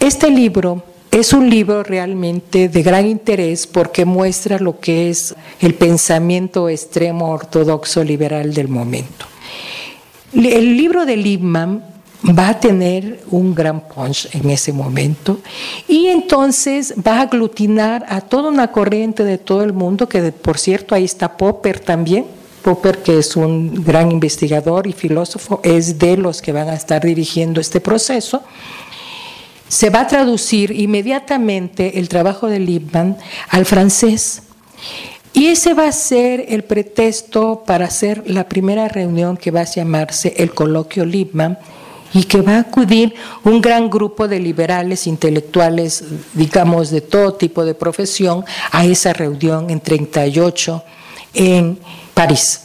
Este 0.00 0.30
libro 0.30 0.82
es 1.12 1.32
un 1.32 1.48
libro 1.48 1.82
realmente 1.82 2.68
de 2.68 2.82
gran 2.82 3.06
interés 3.06 3.66
porque 3.66 4.04
muestra 4.04 4.58
lo 4.58 4.80
que 4.80 5.10
es 5.10 5.34
el 5.60 5.74
pensamiento 5.74 6.68
extremo 6.68 7.30
ortodoxo 7.30 8.02
liberal 8.02 8.52
del 8.52 8.68
momento. 8.68 9.26
El 10.34 10.76
libro 10.76 11.06
de 11.06 11.16
Liebman 11.16 11.84
va 12.26 12.48
a 12.48 12.60
tener 12.60 13.20
un 13.30 13.54
gran 13.54 13.86
punch 13.86 14.28
en 14.32 14.50
ese 14.50 14.72
momento 14.72 15.38
y 15.86 16.06
entonces 16.06 16.94
va 17.06 17.18
a 17.18 17.22
aglutinar 17.22 18.04
a 18.08 18.20
toda 18.22 18.48
una 18.48 18.72
corriente 18.72 19.24
de 19.24 19.38
todo 19.38 19.62
el 19.62 19.72
mundo, 19.72 20.08
que 20.08 20.32
por 20.32 20.58
cierto 20.58 20.94
ahí 20.94 21.04
está 21.04 21.36
Popper 21.36 21.78
también. 21.78 22.26
Popper, 22.62 23.02
que 23.02 23.18
es 23.18 23.36
un 23.36 23.84
gran 23.84 24.10
investigador 24.10 24.86
y 24.86 24.92
filósofo, 24.92 25.60
es 25.62 25.98
de 25.98 26.16
los 26.16 26.40
que 26.40 26.52
van 26.52 26.68
a 26.68 26.74
estar 26.74 27.02
dirigiendo 27.02 27.60
este 27.60 27.80
proceso. 27.80 28.42
Se 29.68 29.90
va 29.90 30.00
a 30.00 30.06
traducir 30.06 30.70
inmediatamente 30.70 31.98
el 31.98 32.08
trabajo 32.08 32.46
de 32.46 32.60
Liebman 32.60 33.18
al 33.48 33.66
francés. 33.66 34.42
Y 35.34 35.46
ese 35.46 35.74
va 35.74 35.88
a 35.88 35.92
ser 35.92 36.44
el 36.48 36.64
pretexto 36.64 37.64
para 37.66 37.86
hacer 37.86 38.22
la 38.26 38.48
primera 38.48 38.88
reunión 38.88 39.36
que 39.36 39.50
va 39.50 39.60
a 39.60 39.64
llamarse 39.64 40.34
el 40.36 40.52
coloquio 40.52 41.04
Liebman, 41.04 41.58
y 42.14 42.24
que 42.24 42.42
va 42.42 42.56
a 42.56 42.60
acudir 42.60 43.14
un 43.44 43.60
gran 43.60 43.88
grupo 43.88 44.28
de 44.28 44.38
liberales 44.38 45.06
intelectuales, 45.06 46.04
digamos, 46.34 46.90
de 46.90 47.00
todo 47.00 47.34
tipo 47.34 47.64
de 47.64 47.74
profesión, 47.74 48.44
a 48.70 48.84
esa 48.84 49.12
reunión 49.12 49.70
en 49.70 49.80
38 49.80 50.84
en 51.34 51.78
París. 52.14 52.62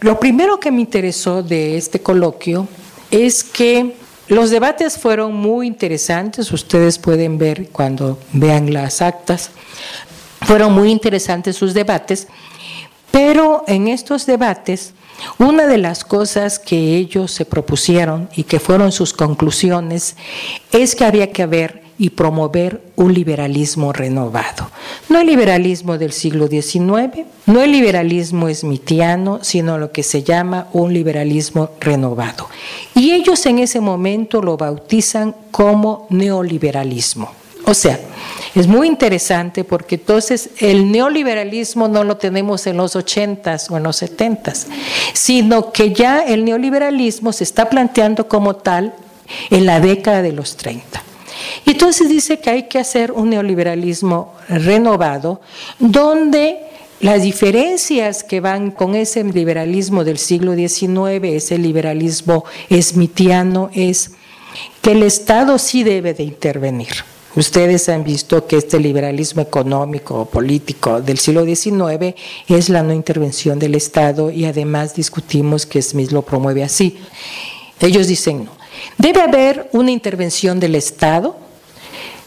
Lo 0.00 0.18
primero 0.18 0.58
que 0.58 0.70
me 0.70 0.80
interesó 0.80 1.42
de 1.42 1.76
este 1.76 2.00
coloquio 2.00 2.66
es 3.10 3.44
que 3.44 3.96
los 4.28 4.50
debates 4.50 4.98
fueron 4.98 5.34
muy 5.34 5.66
interesantes, 5.66 6.52
ustedes 6.52 6.98
pueden 6.98 7.38
ver 7.38 7.68
cuando 7.70 8.18
vean 8.32 8.72
las 8.72 9.02
actas, 9.02 9.50
fueron 10.40 10.72
muy 10.72 10.90
interesantes 10.90 11.56
sus 11.56 11.74
debates, 11.74 12.28
pero 13.10 13.64
en 13.66 13.88
estos 13.88 14.26
debates 14.26 14.94
una 15.38 15.66
de 15.66 15.78
las 15.78 16.04
cosas 16.04 16.58
que 16.58 16.96
ellos 16.96 17.30
se 17.30 17.44
propusieron 17.44 18.28
y 18.34 18.44
que 18.44 18.60
fueron 18.60 18.92
sus 18.92 19.12
conclusiones 19.12 20.16
es 20.72 20.94
que 20.94 21.04
había 21.04 21.32
que 21.32 21.42
haber 21.42 21.81
y 21.98 22.10
promover 22.10 22.80
un 22.96 23.14
liberalismo 23.14 23.92
renovado. 23.92 24.70
No 25.08 25.20
el 25.20 25.26
liberalismo 25.26 25.98
del 25.98 26.12
siglo 26.12 26.48
XIX, 26.48 27.26
no 27.46 27.60
el 27.60 27.72
liberalismo 27.72 28.52
smitiano, 28.52 29.40
sino 29.42 29.78
lo 29.78 29.92
que 29.92 30.02
se 30.02 30.22
llama 30.22 30.68
un 30.72 30.92
liberalismo 30.92 31.70
renovado. 31.80 32.48
Y 32.94 33.12
ellos 33.12 33.44
en 33.46 33.58
ese 33.58 33.80
momento 33.80 34.40
lo 34.42 34.56
bautizan 34.56 35.34
como 35.50 36.06
neoliberalismo. 36.10 37.30
O 37.64 37.74
sea, 37.74 37.98
es 38.54 38.66
muy 38.66 38.88
interesante 38.88 39.64
porque 39.64 39.94
entonces 39.94 40.50
el 40.58 40.90
neoliberalismo 40.90 41.88
no 41.88 42.04
lo 42.04 42.16
tenemos 42.16 42.66
en 42.66 42.76
los 42.76 42.96
80s 42.96 43.70
o 43.70 43.76
en 43.76 43.84
los 43.84 44.02
70s, 44.02 44.66
sino 45.12 45.72
que 45.72 45.92
ya 45.92 46.20
el 46.20 46.44
neoliberalismo 46.44 47.32
se 47.32 47.44
está 47.44 47.70
planteando 47.70 48.28
como 48.28 48.56
tal 48.56 48.94
en 49.50 49.66
la 49.66 49.80
década 49.80 50.22
de 50.22 50.32
los 50.32 50.56
30. 50.56 51.02
Y 51.64 51.70
entonces 51.72 52.08
dice 52.08 52.38
que 52.40 52.50
hay 52.50 52.62
que 52.64 52.78
hacer 52.78 53.12
un 53.12 53.30
neoliberalismo 53.30 54.34
renovado 54.48 55.40
donde 55.78 56.58
las 57.00 57.22
diferencias 57.22 58.22
que 58.22 58.40
van 58.40 58.70
con 58.70 58.94
ese 58.94 59.24
liberalismo 59.24 60.04
del 60.04 60.18
siglo 60.18 60.54
XIX, 60.54 61.24
ese 61.24 61.58
liberalismo 61.58 62.44
smithiano, 62.70 63.70
es 63.74 64.12
que 64.80 64.92
el 64.92 65.02
Estado 65.02 65.58
sí 65.58 65.82
debe 65.82 66.14
de 66.14 66.22
intervenir 66.24 67.04
Ustedes 67.34 67.88
han 67.88 68.04
visto 68.04 68.46
que 68.46 68.56
este 68.56 68.78
liberalismo 68.78 69.40
económico 69.40 70.20
o 70.20 70.24
político 70.26 71.00
del 71.00 71.18
siglo 71.18 71.46
XIX 71.46 72.14
es 72.46 72.68
la 72.68 72.82
no 72.82 72.92
intervención 72.92 73.58
del 73.58 73.74
Estado 73.74 74.30
y 74.30 74.44
además 74.44 74.94
discutimos 74.94 75.64
que 75.64 75.80
Smith 75.80 76.10
lo 76.10 76.20
promueve 76.22 76.62
así. 76.62 76.98
Ellos 77.80 78.06
dicen 78.06 78.44
no. 78.44 78.61
Debe 78.98 79.20
haber 79.20 79.68
una 79.72 79.90
intervención 79.90 80.60
del 80.60 80.74
Estado 80.74 81.36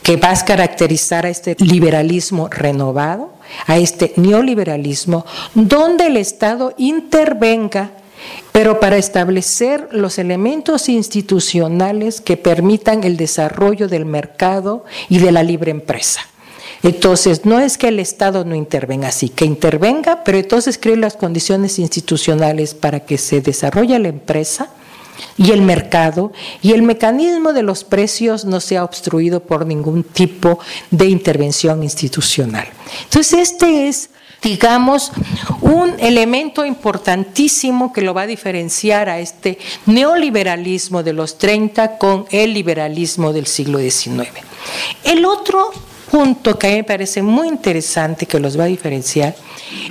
que 0.03 0.17
va 0.17 0.31
a 0.31 0.45
caracterizar 0.45 1.25
a 1.25 1.29
este 1.29 1.55
liberalismo 1.59 2.47
renovado, 2.47 3.33
a 3.65 3.77
este 3.77 4.13
neoliberalismo, 4.17 5.25
donde 5.55 6.07
el 6.07 6.17
Estado 6.17 6.73
intervenga 6.77 7.91
pero 8.51 8.79
para 8.79 8.97
establecer 8.97 9.89
los 9.91 10.17
elementos 10.17 10.87
institucionales 10.89 12.21
que 12.21 12.37
permitan 12.37 13.03
el 13.03 13.17
desarrollo 13.17 13.87
del 13.87 14.05
mercado 14.05 14.85
y 15.09 15.19
de 15.19 15.31
la 15.31 15.43
libre 15.43 15.71
empresa. 15.71 16.21
Entonces, 16.83 17.45
no 17.45 17.59
es 17.59 17.77
que 17.77 17.87
el 17.87 17.99
Estado 17.99 18.45
no 18.45 18.55
intervenga, 18.55 19.11
sí, 19.11 19.29
que 19.29 19.45
intervenga, 19.45 20.23
pero 20.23 20.37
entonces 20.37 20.77
cree 20.77 20.95
las 20.97 21.15
condiciones 21.15 21.79
institucionales 21.79 22.73
para 22.73 23.01
que 23.01 23.17
se 23.17 23.41
desarrolle 23.41 23.97
la 23.99 24.09
empresa 24.09 24.69
y 25.37 25.51
el 25.51 25.61
mercado 25.61 26.31
y 26.61 26.73
el 26.73 26.81
mecanismo 26.81 27.53
de 27.53 27.63
los 27.63 27.83
precios 27.83 28.45
no 28.45 28.59
sea 28.59 28.83
obstruido 28.83 29.39
por 29.39 29.65
ningún 29.65 30.03
tipo 30.03 30.59
de 30.91 31.07
intervención 31.07 31.83
institucional. 31.83 32.67
Entonces, 33.03 33.51
este 33.51 33.87
es 33.87 34.09
digamos, 34.45 35.11
un 35.61 35.95
elemento 35.99 36.65
importantísimo 36.65 37.91
que 37.91 38.01
lo 38.01 38.13
va 38.13 38.23
a 38.23 38.27
diferenciar 38.27 39.09
a 39.09 39.19
este 39.19 39.57
neoliberalismo 39.87 41.01
de 41.01 41.13
los 41.13 41.39
30 41.39 41.97
con 41.97 42.27
el 42.29 42.53
liberalismo 42.53 43.33
del 43.33 43.47
siglo 43.47 43.79
XIX. 43.79 44.29
El 45.03 45.25
otro 45.25 45.71
punto 46.11 46.59
que 46.59 46.67
a 46.67 46.69
mí 46.69 46.75
me 46.77 46.83
parece 46.83 47.23
muy 47.23 47.47
interesante 47.47 48.27
que 48.27 48.39
los 48.39 48.57
va 48.57 48.65
a 48.65 48.67
diferenciar 48.67 49.35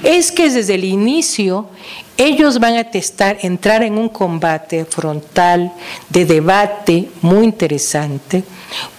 es 0.04 0.30
que 0.30 0.48
desde 0.48 0.76
el 0.76 0.84
inicio 0.84 1.68
ellos 2.16 2.60
van 2.60 2.76
a 2.76 2.90
testar 2.90 3.38
entrar 3.42 3.82
en 3.82 3.98
un 3.98 4.08
combate 4.08 4.84
frontal 4.84 5.72
de 6.08 6.24
debate 6.24 7.08
muy 7.22 7.44
interesante 7.44 8.44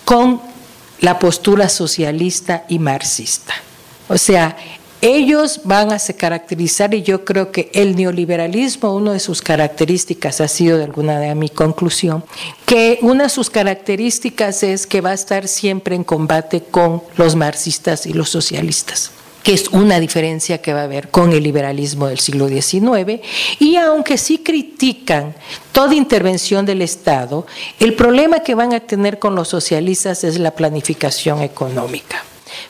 con 0.04 0.42
la 1.00 1.18
postura 1.20 1.70
socialista 1.70 2.66
y 2.68 2.80
marxista. 2.80 3.54
O 4.08 4.18
sea, 4.18 4.56
ellos 5.02 5.62
van 5.64 5.92
a 5.92 6.00
se 6.00 6.16
caracterizar 6.16 6.94
y 6.94 7.04
yo 7.04 7.26
creo 7.26 7.52
que 7.52 7.70
el 7.74 7.96
neoliberalismo, 7.96 8.96
una 8.96 9.14
de 9.14 9.20
sus 9.20 9.42
características 9.42 10.42
ha 10.42 10.48
sido 10.48 10.78
de 10.78 10.86
alguna 10.86 11.20
de 11.20 11.36
mi 11.36 11.50
conclusión, 11.50 12.24
que 12.66 13.00
una 13.02 13.26
de 13.26 13.30
sus 13.30 13.50
características 13.50 14.64
es 14.64 14.88
que 14.88 15.02
va 15.02 15.12
a 15.12 15.14
estar 15.14 15.48
siempre 15.48 15.96
en 15.96 16.04
combate 16.04 16.62
con 16.62 17.04
los 17.18 17.36
marxistas 17.36 18.06
y 18.06 18.14
los 18.14 18.30
socialistas 18.30 19.12
que 19.46 19.54
es 19.54 19.70
una 19.70 20.00
diferencia 20.00 20.60
que 20.60 20.74
va 20.74 20.82
a 20.82 20.84
haber 20.86 21.10
con 21.10 21.32
el 21.32 21.44
liberalismo 21.44 22.08
del 22.08 22.18
siglo 22.20 22.48
XIX, 22.48 23.22
y 23.60 23.76
aunque 23.76 24.18
sí 24.18 24.40
critican 24.40 25.36
toda 25.72 25.94
intervención 25.94 26.66
del 26.66 26.82
Estado, 26.82 27.46
el 27.80 27.94
problema 27.94 28.40
que 28.40 28.56
van 28.56 28.74
a 28.74 28.80
tener 28.80 29.20
con 29.20 29.36
los 29.36 29.48
socialistas 29.48 30.24
es 30.24 30.40
la 30.40 30.50
planificación 30.50 31.44
económica. 31.44 32.24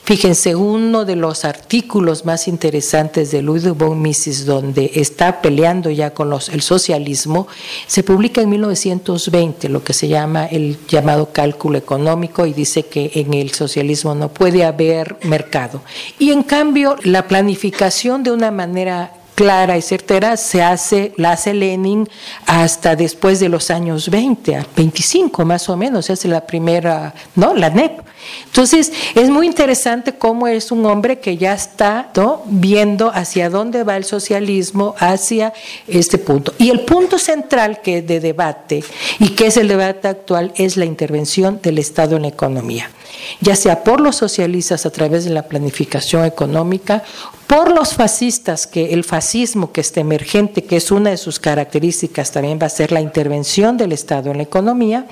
Fíjense, 0.03 0.55
uno 0.55 1.03
de 1.03 1.15
los 1.15 1.43
artículos 1.45 2.25
más 2.25 2.47
interesantes 2.47 3.31
de 3.31 3.41
Ludwig 3.41 3.73
von 3.73 4.01
Mises, 4.01 4.45
donde 4.45 4.91
está 4.95 5.41
peleando 5.41 5.89
ya 5.89 6.13
con 6.13 6.29
los, 6.29 6.49
el 6.49 6.61
socialismo, 6.61 7.47
se 7.87 8.03
publica 8.03 8.41
en 8.41 8.49
1920, 8.49 9.69
lo 9.69 9.83
que 9.83 9.93
se 9.93 10.07
llama 10.07 10.45
el 10.45 10.77
llamado 10.87 11.31
cálculo 11.31 11.77
económico, 11.77 12.45
y 12.45 12.53
dice 12.53 12.83
que 12.83 13.11
en 13.15 13.33
el 13.33 13.51
socialismo 13.51 14.15
no 14.15 14.29
puede 14.29 14.63
haber 14.63 15.17
mercado. 15.23 15.81
Y 16.19 16.31
en 16.31 16.43
cambio, 16.43 16.95
la 17.03 17.27
planificación 17.27 18.23
de 18.23 18.31
una 18.31 18.51
manera 18.51 19.11
clara 19.35 19.77
y 19.77 19.81
certera 19.81 20.37
se 20.37 20.63
hace, 20.63 21.13
la 21.17 21.33
hace 21.33 21.53
Lenin 21.53 22.07
hasta 22.45 22.95
después 22.95 23.39
de 23.39 23.49
los 23.49 23.69
años 23.69 24.09
20, 24.09 24.55
a 24.55 24.65
25 24.75 25.45
más 25.45 25.69
o 25.69 25.77
menos, 25.77 26.09
hace 26.09 26.27
la 26.27 26.47
primera, 26.47 27.13
¿no? 27.35 27.53
La 27.53 27.69
NEP. 27.69 27.99
Entonces, 28.45 28.91
es 29.13 29.29
muy 29.29 29.45
interesante 29.45 30.13
cómo 30.13 30.47
es 30.47 30.71
un 30.71 30.85
hombre 30.85 31.19
que 31.19 31.37
ya 31.37 31.53
está 31.53 32.11
viendo 32.45 33.11
hacia 33.13 33.49
dónde 33.49 33.83
va 33.83 33.97
el 33.97 34.05
socialismo, 34.05 34.95
hacia 34.97 35.53
este 35.87 36.17
punto. 36.17 36.53
Y 36.57 36.69
el 36.69 36.81
punto 36.81 37.19
central 37.19 37.81
que 37.81 38.01
de 38.01 38.19
debate 38.19 38.83
y 39.19 39.29
que 39.29 39.47
es 39.47 39.57
el 39.57 39.67
debate 39.67 40.07
actual 40.07 40.53
es 40.55 40.77
la 40.77 40.85
intervención 40.85 41.59
del 41.61 41.77
Estado 41.77 42.15
en 42.15 42.23
la 42.23 42.29
economía. 42.29 42.89
Ya 43.41 43.55
sea 43.55 43.83
por 43.83 44.01
los 44.01 44.15
socialistas 44.15 44.85
a 44.85 44.91
través 44.91 45.25
de 45.25 45.31
la 45.31 45.43
planificación 45.43 46.25
económica, 46.25 47.03
por 47.47 47.71
los 47.71 47.93
fascistas, 47.93 48.65
que 48.65 48.93
el 48.93 49.03
fascismo 49.03 49.71
que 49.71 49.81
está 49.81 49.99
emergente, 49.99 50.63
que 50.63 50.77
es 50.77 50.89
una 50.89 51.11
de 51.11 51.17
sus 51.17 51.39
características, 51.39 52.31
también 52.31 52.57
va 52.59 52.65
a 52.65 52.69
ser 52.69 52.91
la 52.91 53.01
intervención 53.01 53.77
del 53.77 53.91
Estado 53.91 54.31
en 54.31 54.37
la 54.37 54.43
economía, 54.43 55.05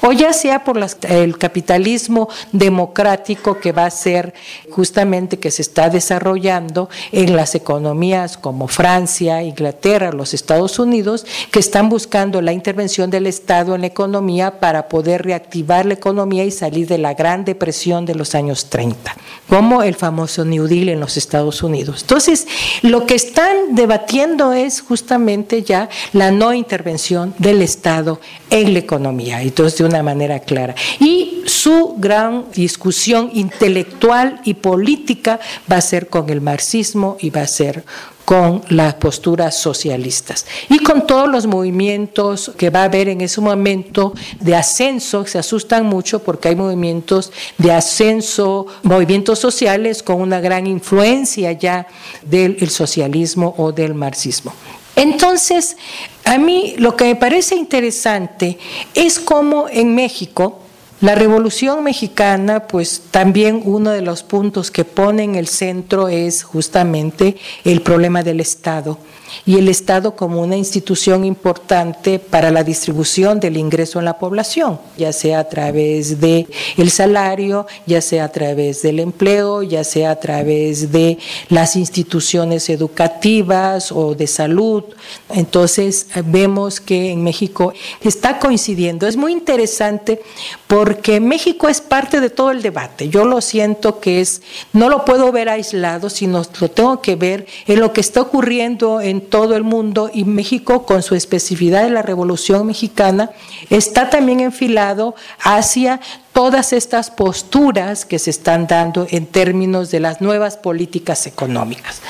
o 0.00 0.12
ya 0.12 0.32
sea 0.32 0.62
por 0.62 0.78
el 1.08 1.36
capitalismo 1.38 2.28
democrático 2.52 3.58
que 3.58 3.72
va 3.72 3.86
a 3.86 3.90
ser 3.90 4.34
justamente 4.70 5.40
que 5.40 5.50
se 5.50 5.62
está 5.62 5.90
desarrollando 5.90 6.88
en 7.10 7.34
las 7.34 7.56
economías 7.56 8.36
como 8.36 8.68
Francia, 8.68 9.42
Inglaterra, 9.42 10.12
los 10.12 10.32
Estados 10.32 10.78
Unidos, 10.78 11.26
que 11.50 11.58
están 11.58 11.88
buscando 11.88 12.40
la 12.40 12.52
intervención 12.52 13.10
del 13.10 13.26
Estado 13.26 13.74
en 13.74 13.80
la 13.80 13.88
economía 13.88 14.60
para 14.60 14.88
poder 14.88 15.22
reactivar 15.24 15.86
la 15.86 15.94
economía 15.94 16.44
y 16.44 16.52
salir 16.52 16.86
de 16.86 16.98
la 16.98 17.14
gran 17.14 17.44
depresión 17.50 18.06
de 18.06 18.14
los 18.14 18.34
años 18.34 18.70
30, 18.70 19.16
como 19.48 19.82
el 19.82 19.94
famoso 19.94 20.44
New 20.44 20.66
Deal 20.66 20.88
en 20.88 21.00
los 21.00 21.16
Estados 21.16 21.62
Unidos. 21.62 22.02
Entonces, 22.02 22.46
lo 22.82 23.06
que 23.06 23.14
están 23.14 23.74
debatiendo 23.74 24.52
es 24.52 24.80
justamente 24.80 25.62
ya 25.62 25.88
la 26.12 26.30
no 26.30 26.54
intervención 26.54 27.34
del 27.38 27.62
Estado 27.62 28.20
en 28.50 28.72
la 28.72 28.78
economía, 28.78 29.42
entonces 29.42 29.78
de 29.78 29.84
una 29.84 30.02
manera 30.02 30.40
clara. 30.40 30.74
Y 30.98 31.42
su 31.46 31.94
gran 31.98 32.46
discusión 32.52 33.30
intelectual 33.34 34.40
y 34.44 34.54
política 34.54 35.40
va 35.70 35.76
a 35.76 35.80
ser 35.80 36.08
con 36.08 36.30
el 36.30 36.40
marxismo 36.40 37.16
y 37.20 37.30
va 37.30 37.42
a 37.42 37.46
ser 37.46 37.84
con 38.30 38.62
las 38.68 38.94
posturas 38.94 39.56
socialistas 39.56 40.46
y 40.68 40.78
con 40.78 41.04
todos 41.04 41.28
los 41.28 41.48
movimientos 41.48 42.52
que 42.56 42.70
va 42.70 42.82
a 42.82 42.84
haber 42.84 43.08
en 43.08 43.22
ese 43.22 43.40
momento 43.40 44.14
de 44.38 44.54
ascenso, 44.54 45.26
se 45.26 45.36
asustan 45.36 45.84
mucho 45.86 46.22
porque 46.22 46.46
hay 46.46 46.54
movimientos 46.54 47.32
de 47.58 47.72
ascenso, 47.72 48.68
movimientos 48.84 49.40
sociales 49.40 50.04
con 50.04 50.20
una 50.20 50.38
gran 50.38 50.68
influencia 50.68 51.50
ya 51.50 51.88
del 52.22 52.70
socialismo 52.70 53.52
o 53.58 53.72
del 53.72 53.94
marxismo. 53.94 54.52
Entonces, 54.94 55.76
a 56.24 56.38
mí 56.38 56.76
lo 56.78 56.94
que 56.96 57.06
me 57.06 57.16
parece 57.16 57.56
interesante 57.56 58.60
es 58.94 59.18
cómo 59.18 59.66
en 59.68 59.92
México, 59.92 60.60
la 61.00 61.14
Revolución 61.14 61.82
Mexicana, 61.82 62.66
pues 62.66 63.02
también 63.10 63.62
uno 63.64 63.90
de 63.90 64.02
los 64.02 64.22
puntos 64.22 64.70
que 64.70 64.84
pone 64.84 65.22
en 65.22 65.34
el 65.34 65.46
centro 65.46 66.08
es 66.08 66.42
justamente 66.42 67.36
el 67.64 67.80
problema 67.80 68.22
del 68.22 68.40
Estado 68.40 68.98
y 69.46 69.56
el 69.56 69.68
Estado 69.68 70.16
como 70.16 70.40
una 70.40 70.56
institución 70.56 71.24
importante 71.24 72.18
para 72.18 72.50
la 72.50 72.64
distribución 72.64 73.40
del 73.40 73.56
ingreso 73.56 73.98
en 73.98 74.04
la 74.04 74.18
población, 74.18 74.80
ya 74.96 75.12
sea 75.12 75.40
a 75.40 75.48
través 75.48 76.20
de 76.20 76.46
el 76.76 76.90
salario, 76.90 77.66
ya 77.86 78.00
sea 78.00 78.24
a 78.24 78.32
través 78.32 78.82
del 78.82 79.00
empleo, 79.00 79.62
ya 79.62 79.84
sea 79.84 80.12
a 80.12 80.16
través 80.16 80.92
de 80.92 81.18
las 81.48 81.76
instituciones 81.76 82.68
educativas 82.68 83.92
o 83.92 84.14
de 84.14 84.26
salud. 84.26 84.84
Entonces 85.30 86.06
vemos 86.24 86.80
que 86.80 87.10
en 87.10 87.22
México 87.22 87.72
está 88.02 88.38
coincidiendo. 88.38 89.06
Es 89.06 89.16
muy 89.16 89.32
interesante 89.32 90.20
porque 90.66 91.20
México 91.20 91.68
es 91.68 91.80
parte 91.80 92.20
de 92.20 92.30
todo 92.30 92.50
el 92.50 92.62
debate. 92.62 93.08
Yo 93.08 93.24
lo 93.24 93.40
siento 93.40 94.00
que 94.00 94.20
es 94.20 94.42
no 94.72 94.88
lo 94.88 95.04
puedo 95.04 95.32
ver 95.32 95.48
aislado, 95.48 96.10
sino 96.10 96.42
lo 96.60 96.70
tengo 96.70 97.00
que 97.00 97.16
ver 97.16 97.46
en 97.66 97.80
lo 97.80 97.92
que 97.92 98.00
está 98.00 98.20
ocurriendo 98.20 99.00
en 99.00 99.19
todo 99.20 99.56
el 99.56 99.62
mundo 99.62 100.10
y 100.12 100.24
México 100.24 100.84
con 100.84 101.02
su 101.02 101.14
especificidad 101.14 101.84
de 101.84 101.90
la 101.90 102.02
Revolución 102.02 102.66
Mexicana 102.66 103.30
está 103.68 104.10
también 104.10 104.40
enfilado 104.40 105.14
hacia 105.40 106.00
todas 106.32 106.72
estas 106.72 107.10
posturas 107.10 108.04
que 108.04 108.18
se 108.18 108.30
están 108.30 108.66
dando 108.66 109.06
en 109.10 109.26
términos 109.26 109.90
de 109.90 110.00
las 110.00 110.20
nuevas 110.20 110.56
políticas 110.56 111.26
económicas. 111.26 112.00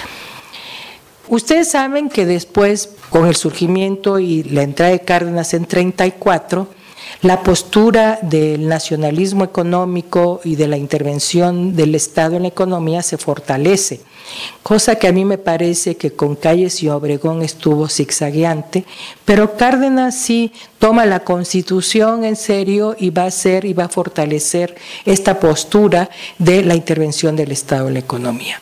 Ustedes 1.29 1.71
saben 1.71 2.09
que 2.09 2.27
después, 2.27 2.91
con 3.09 3.27
el 3.27 3.37
surgimiento 3.37 4.19
y 4.19 4.43
la 4.43 4.63
entrada 4.63 4.91
de 4.91 5.01
Cárdenas 5.01 5.55
en 5.55 5.65
34, 5.65 6.67
la 7.23 7.43
postura 7.43 8.19
del 8.23 8.69
nacionalismo 8.69 9.45
económico 9.45 10.41
y 10.45 10.57
de 10.57 10.69
la 10.69 10.77
intervención 10.77 11.77
del 11.77 11.95
Estado 11.95 12.37
en 12.37 12.43
la 12.43 12.49
economía 12.49 13.03
se 13.03 13.19
fortalece 13.19 14.01
cosa 14.63 14.97
que 14.97 15.09
a 15.09 15.13
mí 15.13 15.25
me 15.25 15.39
parece 15.39 15.97
que 15.97 16.13
con 16.13 16.37
Calles 16.37 16.83
y 16.83 16.89
Obregón 16.89 17.43
estuvo 17.43 17.89
zigzagueante, 17.89 18.85
pero 19.25 19.57
Cárdenas 19.57 20.17
sí 20.17 20.53
toma 20.79 21.07
la 21.07 21.21
constitución 21.21 22.25
en 22.25 22.37
serio 22.37 22.97
y 22.99 23.11
va 23.11 23.25
a 23.25 23.31
ser 23.31 23.65
y 23.65 23.73
va 23.73 23.85
a 23.85 23.89
fortalecer 23.89 24.77
esta 25.05 25.41
postura 25.41 26.11
de 26.39 26.63
la 26.63 26.75
intervención 26.75 27.37
del 27.37 27.53
Estado 27.53 27.89
en 27.89 27.95
la 27.95 28.01
economía. 28.01 28.61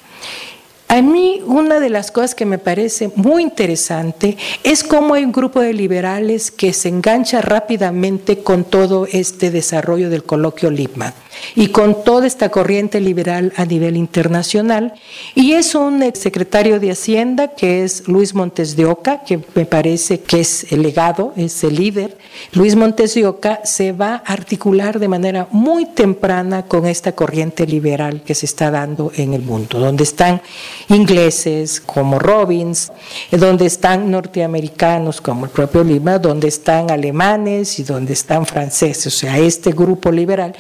A 0.90 1.02
mí 1.02 1.42
una 1.44 1.80
de 1.80 1.90
las 1.90 2.10
cosas 2.10 2.34
que 2.34 2.46
me 2.46 2.56
parece 2.56 3.10
muy 3.14 3.42
interesante 3.42 4.38
es 4.64 4.82
cómo 4.82 5.12
hay 5.12 5.24
un 5.24 5.32
grupo 5.32 5.60
de 5.60 5.74
liberales 5.74 6.50
que 6.50 6.72
se 6.72 6.88
engancha 6.88 7.42
rápidamente 7.42 8.38
con 8.38 8.64
todo 8.64 9.06
este 9.12 9.50
desarrollo 9.50 10.08
del 10.08 10.24
coloquio 10.24 10.70
Lippmann 10.70 11.12
y 11.54 11.68
con 11.68 12.04
toda 12.04 12.26
esta 12.26 12.48
corriente 12.50 13.00
liberal 13.00 13.52
a 13.56 13.64
nivel 13.64 13.96
internacional. 13.96 14.94
Y 15.34 15.52
es 15.52 15.74
un 15.74 16.02
secretario 16.14 16.80
de 16.80 16.90
Hacienda 16.90 17.48
que 17.48 17.84
es 17.84 18.06
Luis 18.08 18.34
Montes 18.34 18.76
de 18.76 18.86
Oca, 18.86 19.22
que 19.24 19.40
me 19.54 19.64
parece 19.64 20.20
que 20.20 20.40
es 20.40 20.72
el 20.72 20.82
legado, 20.82 21.32
es 21.36 21.62
el 21.64 21.76
líder. 21.76 22.16
Luis 22.52 22.76
Montes 22.76 23.14
de 23.14 23.26
Oca 23.26 23.60
se 23.64 23.92
va 23.92 24.22
a 24.24 24.32
articular 24.32 24.98
de 24.98 25.08
manera 25.08 25.48
muy 25.50 25.86
temprana 25.86 26.66
con 26.66 26.86
esta 26.86 27.12
corriente 27.12 27.66
liberal 27.66 28.22
que 28.22 28.34
se 28.34 28.46
está 28.46 28.70
dando 28.70 29.12
en 29.16 29.34
el 29.34 29.42
mundo, 29.42 29.78
donde 29.78 30.04
están 30.04 30.40
ingleses 30.88 31.80
como 31.80 32.18
Robbins, 32.18 32.92
donde 33.30 33.66
están 33.66 34.10
norteamericanos 34.10 35.20
como 35.20 35.44
el 35.44 35.50
propio 35.50 35.84
Lima, 35.84 36.18
donde 36.18 36.48
están 36.48 36.90
alemanes 36.90 37.78
y 37.78 37.84
donde 37.84 38.12
están 38.12 38.46
franceses, 38.46 39.06
o 39.06 39.10
sea, 39.10 39.38
este 39.38 39.72
grupo 39.72 40.10
liberal 40.10 40.54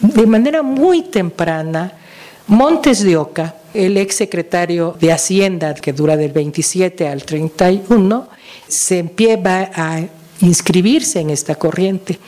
de 0.00 0.26
manera 0.26 0.62
muy 0.62 1.02
temprana, 1.02 1.92
Montes 2.46 3.02
de 3.02 3.16
Oca, 3.16 3.54
el 3.72 3.96
ex 3.96 4.16
secretario 4.16 4.94
de 5.00 5.12
Hacienda, 5.12 5.74
que 5.74 5.92
dura 5.92 6.16
del 6.16 6.32
27 6.32 7.08
al 7.08 7.24
31, 7.24 8.28
se 8.68 8.98
empieza 8.98 9.70
a 9.74 10.02
inscribirse 10.40 11.20
en 11.20 11.30
esta 11.30 11.54
corriente. 11.54 12.18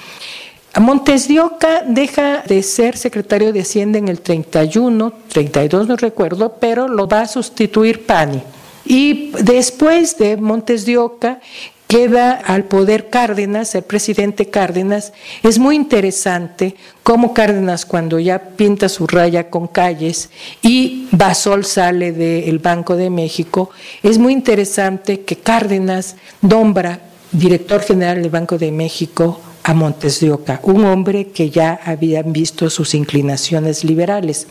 Montes 0.81 1.29
de 1.29 1.41
Oca 1.41 1.83
deja 1.87 2.43
de 2.47 2.63
ser 2.63 2.97
secretario 2.97 3.53
de 3.53 3.61
Hacienda 3.61 3.99
en 3.99 4.09
el 4.09 4.21
31, 4.21 5.13
32 5.29 5.89
no 5.89 5.97
recuerdo, 5.97 6.57
pero 6.61 6.89
lo 6.89 7.09
va 7.09 7.23
a 7.23 7.29
sustituir 7.29 8.05
Pani. 8.05 8.43
Y 8.85 9.33
después 9.43 10.17
de 10.19 10.37
Montes 10.37 10.87
de 10.87 10.99
Oca 10.99 11.41
queda 11.87 12.33
al 12.33 12.65
poder 12.65 13.11
Cárdenas, 13.11 13.75
el 13.75 13.83
presidente 13.83 14.51
Cárdenas. 14.51 15.13
Es 15.43 15.59
muy 15.59 15.77
interesante 15.77 16.75
cómo 17.03 17.33
Cárdenas 17.33 17.87
cuando 17.87 18.19
ya 18.19 18.39
pinta 18.39 18.89
su 18.89 19.07
raya 19.07 19.51
con 19.51 19.69
calles 19.69 20.31
y 20.63 21.09
Basol 21.13 21.65
sale 21.65 22.13
del 22.13 22.59
Banco 22.59 22.97
de 22.97 23.11
México, 23.11 23.71
es 24.03 24.19
muy 24.19 24.33
interesante 24.33 25.21
que 25.21 25.37
Cárdenas 25.37 26.17
nombra 26.41 27.01
director 27.33 27.83
general 27.83 28.23
del 28.23 28.31
Banco 28.31 28.59
de 28.59 28.73
México 28.73 29.41
a 29.63 29.75
Montes 29.75 30.21
de 30.21 30.31
Oca, 30.33 30.61
un 30.63 30.85
hombre 30.85 31.29
que 31.29 31.51
ya 31.51 31.81
habían 31.85 32.33
visto 32.33 32.71
sus 32.71 32.95
inclinaciones 32.95 33.83
liberales. 33.83 34.47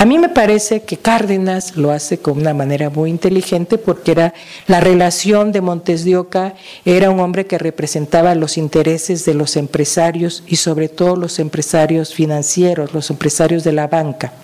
A 0.00 0.04
mí 0.04 0.16
me 0.16 0.28
parece 0.28 0.82
que 0.82 0.96
Cárdenas 0.96 1.76
lo 1.76 1.90
hace 1.90 2.18
con 2.18 2.38
una 2.38 2.54
manera 2.54 2.88
muy 2.88 3.10
inteligente 3.10 3.78
porque 3.78 4.12
era 4.12 4.32
la 4.68 4.78
relación 4.78 5.50
de 5.50 5.60
Montes 5.60 6.04
de 6.04 6.16
Oca, 6.16 6.54
era 6.84 7.10
un 7.10 7.18
hombre 7.18 7.46
que 7.46 7.58
representaba 7.58 8.36
los 8.36 8.58
intereses 8.58 9.24
de 9.24 9.34
los 9.34 9.56
empresarios 9.56 10.44
y 10.46 10.54
sobre 10.54 10.88
todo 10.88 11.16
los 11.16 11.40
empresarios 11.40 12.14
financieros, 12.14 12.94
los 12.94 13.10
empresarios 13.10 13.64
de 13.64 13.72
la 13.72 13.88
banca. 13.88 14.34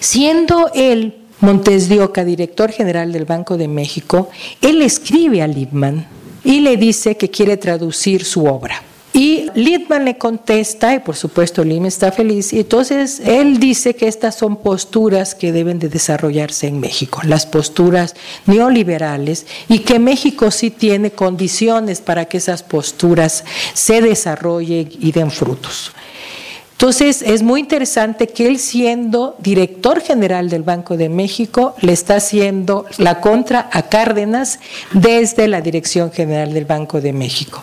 Siendo 0.00 0.72
él 0.74 1.14
Montes 1.38 1.88
de 1.88 2.00
Oca, 2.02 2.24
director 2.24 2.72
general 2.72 3.12
del 3.12 3.24
Banco 3.24 3.56
de 3.56 3.68
México, 3.68 4.30
él 4.60 4.82
escribe 4.82 5.42
a 5.42 5.46
Liebman 5.46 6.08
y 6.42 6.58
le 6.58 6.76
dice 6.76 7.16
que 7.16 7.30
quiere 7.30 7.56
traducir 7.56 8.24
su 8.24 8.46
obra. 8.46 8.82
Littman 9.54 10.04
le 10.04 10.18
contesta, 10.18 10.94
y 10.94 11.00
por 11.00 11.16
supuesto 11.16 11.64
Lim 11.64 11.86
está 11.86 12.12
feliz, 12.12 12.52
y 12.52 12.60
entonces 12.60 13.20
él 13.24 13.58
dice 13.58 13.94
que 13.94 14.08
estas 14.08 14.36
son 14.36 14.56
posturas 14.56 15.34
que 15.34 15.52
deben 15.52 15.78
de 15.78 15.88
desarrollarse 15.88 16.66
en 16.66 16.80
México, 16.80 17.20
las 17.24 17.46
posturas 17.46 18.14
neoliberales, 18.46 19.46
y 19.68 19.80
que 19.80 19.98
México 19.98 20.50
sí 20.50 20.70
tiene 20.70 21.10
condiciones 21.10 22.00
para 22.00 22.26
que 22.26 22.38
esas 22.38 22.62
posturas 22.62 23.44
se 23.74 24.00
desarrollen 24.00 24.90
y 25.00 25.12
den 25.12 25.30
frutos. 25.30 25.92
Entonces 26.72 27.22
es 27.22 27.44
muy 27.44 27.60
interesante 27.60 28.26
que 28.26 28.48
él 28.48 28.58
siendo 28.58 29.36
director 29.38 30.00
general 30.00 30.50
del 30.50 30.64
Banco 30.64 30.96
de 30.96 31.08
México 31.08 31.76
le 31.80 31.92
está 31.92 32.16
haciendo 32.16 32.86
la 32.98 33.20
contra 33.20 33.68
a 33.70 33.82
Cárdenas 33.88 34.58
desde 34.92 35.46
la 35.46 35.60
Dirección 35.60 36.10
General 36.10 36.52
del 36.52 36.64
Banco 36.64 37.00
de 37.00 37.12
México. 37.12 37.62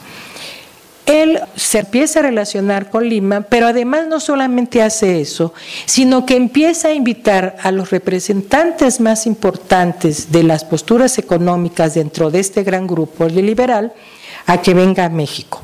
Él 1.05 1.39
se 1.55 1.79
empieza 1.79 2.19
a 2.19 2.23
relacionar 2.23 2.89
con 2.89 3.07
Lima, 3.07 3.41
pero 3.41 3.67
además 3.67 4.07
no 4.07 4.19
solamente 4.19 4.81
hace 4.81 5.21
eso, 5.21 5.53
sino 5.85 6.25
que 6.25 6.35
empieza 6.35 6.89
a 6.89 6.93
invitar 6.93 7.57
a 7.61 7.71
los 7.71 7.89
representantes 7.89 8.99
más 8.99 9.25
importantes 9.25 10.31
de 10.31 10.43
las 10.43 10.63
posturas 10.63 11.17
económicas 11.17 11.95
dentro 11.95 12.29
de 12.29 12.39
este 12.39 12.63
gran 12.63 12.85
grupo 12.85 13.25
liberal 13.27 13.93
a 14.45 14.61
que 14.61 14.73
venga 14.73 15.05
a 15.05 15.09
México. 15.09 15.61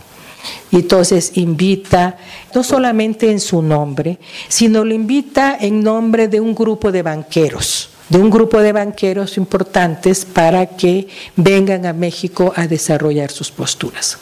Y 0.71 0.77
entonces 0.77 1.31
invita, 1.35 2.17
no 2.53 2.63
solamente 2.63 3.31
en 3.31 3.39
su 3.39 3.61
nombre, 3.61 4.19
sino 4.47 4.83
lo 4.83 4.93
invita 4.93 5.57
en 5.59 5.83
nombre 5.83 6.27
de 6.27 6.39
un 6.39 6.55
grupo 6.55 6.91
de 6.91 7.01
banqueros 7.01 7.89
de 8.09 8.19
un 8.19 8.29
grupo 8.29 8.59
de 8.59 8.71
banqueros 8.71 9.37
importantes 9.37 10.25
para 10.25 10.67
que 10.67 11.07
vengan 11.35 11.85
a 11.85 11.93
México 11.93 12.53
a 12.55 12.67
desarrollar 12.67 13.31
sus 13.31 13.49
posturas. 13.51 14.17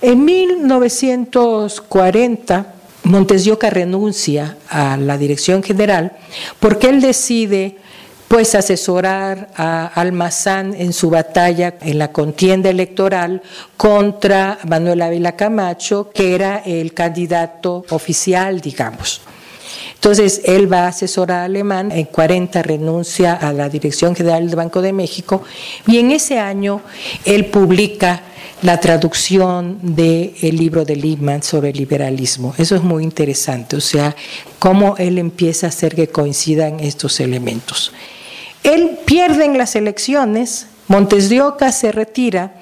En 0.00 0.24
1940, 0.24 2.74
Montes 3.04 3.44
renuncia 3.70 4.56
a 4.68 4.96
la 4.96 5.18
dirección 5.18 5.62
general 5.62 6.16
porque 6.58 6.88
él 6.88 7.02
decide 7.02 7.76
pues 8.28 8.54
asesorar 8.54 9.50
a 9.54 9.86
Almazán 9.86 10.74
en 10.74 10.94
su 10.94 11.10
batalla 11.10 11.74
en 11.82 11.98
la 11.98 12.12
contienda 12.12 12.70
electoral 12.70 13.42
contra 13.76 14.58
Manuel 14.66 15.02
Ávila 15.02 15.36
Camacho, 15.36 16.10
que 16.12 16.34
era 16.34 16.62
el 16.64 16.94
candidato 16.94 17.84
oficial, 17.90 18.60
digamos. 18.60 19.20
Entonces, 19.94 20.42
él 20.44 20.70
va 20.70 20.80
a 20.80 20.88
asesorar 20.88 21.40
a 21.40 21.44
Alemán, 21.44 21.90
en 21.90 22.04
40 22.04 22.62
renuncia 22.62 23.34
a 23.34 23.52
la 23.52 23.68
Dirección 23.68 24.14
General 24.14 24.46
del 24.46 24.56
Banco 24.56 24.82
de 24.82 24.92
México 24.92 25.42
y 25.86 25.98
en 25.98 26.10
ese 26.10 26.38
año 26.38 26.82
él 27.24 27.46
publica 27.46 28.22
la 28.62 28.80
traducción 28.80 29.78
del 29.82 30.56
libro 30.56 30.84
de 30.84 30.96
Liebman 30.96 31.42
sobre 31.42 31.70
el 31.70 31.76
liberalismo. 31.76 32.54
Eso 32.56 32.76
es 32.76 32.82
muy 32.82 33.02
interesante, 33.02 33.76
o 33.76 33.80
sea, 33.80 34.16
cómo 34.58 34.96
él 34.96 35.18
empieza 35.18 35.66
a 35.66 35.68
hacer 35.68 35.94
que 35.94 36.08
coincidan 36.08 36.80
estos 36.80 37.20
elementos. 37.20 37.92
Él 38.62 38.98
pierde 39.04 39.44
en 39.44 39.58
las 39.58 39.76
elecciones, 39.76 40.66
Montes 40.88 41.28
de 41.28 41.42
Oca 41.42 41.72
se 41.72 41.92
retira, 41.92 42.54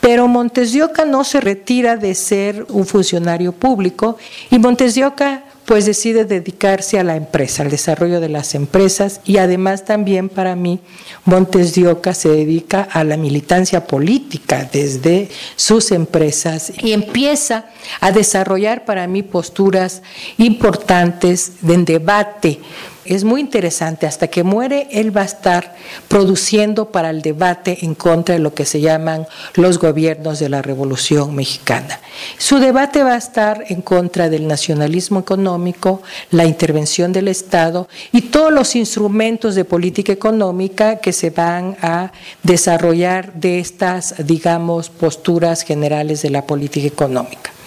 pero 0.00 0.28
Montes 0.28 0.72
de 0.72 0.84
Oca 0.84 1.04
no 1.04 1.24
se 1.24 1.40
retira 1.40 1.96
de 1.96 2.14
ser 2.14 2.64
un 2.68 2.86
funcionario 2.86 3.52
público 3.52 4.16
y 4.50 4.58
Montes 4.60 4.94
de 4.94 5.06
Oca 5.06 5.44
pues 5.68 5.84
decide 5.84 6.24
dedicarse 6.24 6.98
a 6.98 7.04
la 7.04 7.14
empresa, 7.14 7.62
al 7.62 7.68
desarrollo 7.68 8.20
de 8.20 8.30
las 8.30 8.54
empresas 8.54 9.20
y 9.26 9.36
además 9.36 9.84
también 9.84 10.30
para 10.30 10.56
mí 10.56 10.80
Montes 11.26 11.74
de 11.74 11.88
Oca 11.88 12.14
se 12.14 12.30
dedica 12.30 12.88
a 12.90 13.04
la 13.04 13.18
militancia 13.18 13.86
política 13.86 14.66
desde 14.72 15.28
sus 15.56 15.92
empresas 15.92 16.72
y 16.82 16.92
empieza 16.92 17.66
a 18.00 18.12
desarrollar 18.12 18.86
para 18.86 19.06
mí 19.08 19.22
posturas 19.22 20.00
importantes 20.38 21.52
en 21.62 21.84
debate 21.84 22.60
es 23.08 23.24
muy 23.24 23.40
interesante. 23.40 24.06
Hasta 24.06 24.28
que 24.28 24.44
muere, 24.44 24.88
él 24.90 25.16
va 25.16 25.22
a 25.22 25.26
estar 25.26 25.74
produciendo 26.08 26.90
para 26.90 27.10
el 27.10 27.22
debate 27.22 27.78
en 27.82 27.94
contra 27.94 28.34
de 28.34 28.40
lo 28.40 28.54
que 28.54 28.64
se 28.64 28.80
llaman 28.80 29.26
los 29.54 29.78
gobiernos 29.78 30.38
de 30.38 30.48
la 30.48 30.62
Revolución 30.62 31.34
Mexicana. 31.34 32.00
Su 32.38 32.58
debate 32.58 33.02
va 33.02 33.14
a 33.14 33.18
estar 33.18 33.64
en 33.68 33.82
contra 33.82 34.28
del 34.28 34.46
nacionalismo 34.46 35.20
económico, 35.20 36.02
la 36.30 36.44
intervención 36.44 37.12
del 37.12 37.28
Estado 37.28 37.88
y 38.12 38.22
todos 38.22 38.52
los 38.52 38.76
instrumentos 38.76 39.54
de 39.54 39.64
política 39.64 40.12
económica 40.12 40.96
que 40.96 41.12
se 41.12 41.30
van 41.30 41.76
a 41.82 42.12
desarrollar 42.42 43.32
de 43.34 43.60
estas, 43.60 44.14
digamos, 44.26 44.90
posturas 44.90 45.62
generales 45.62 46.22
de 46.22 46.30
la 46.30 46.46
política 46.46 46.86
económica 46.86 47.57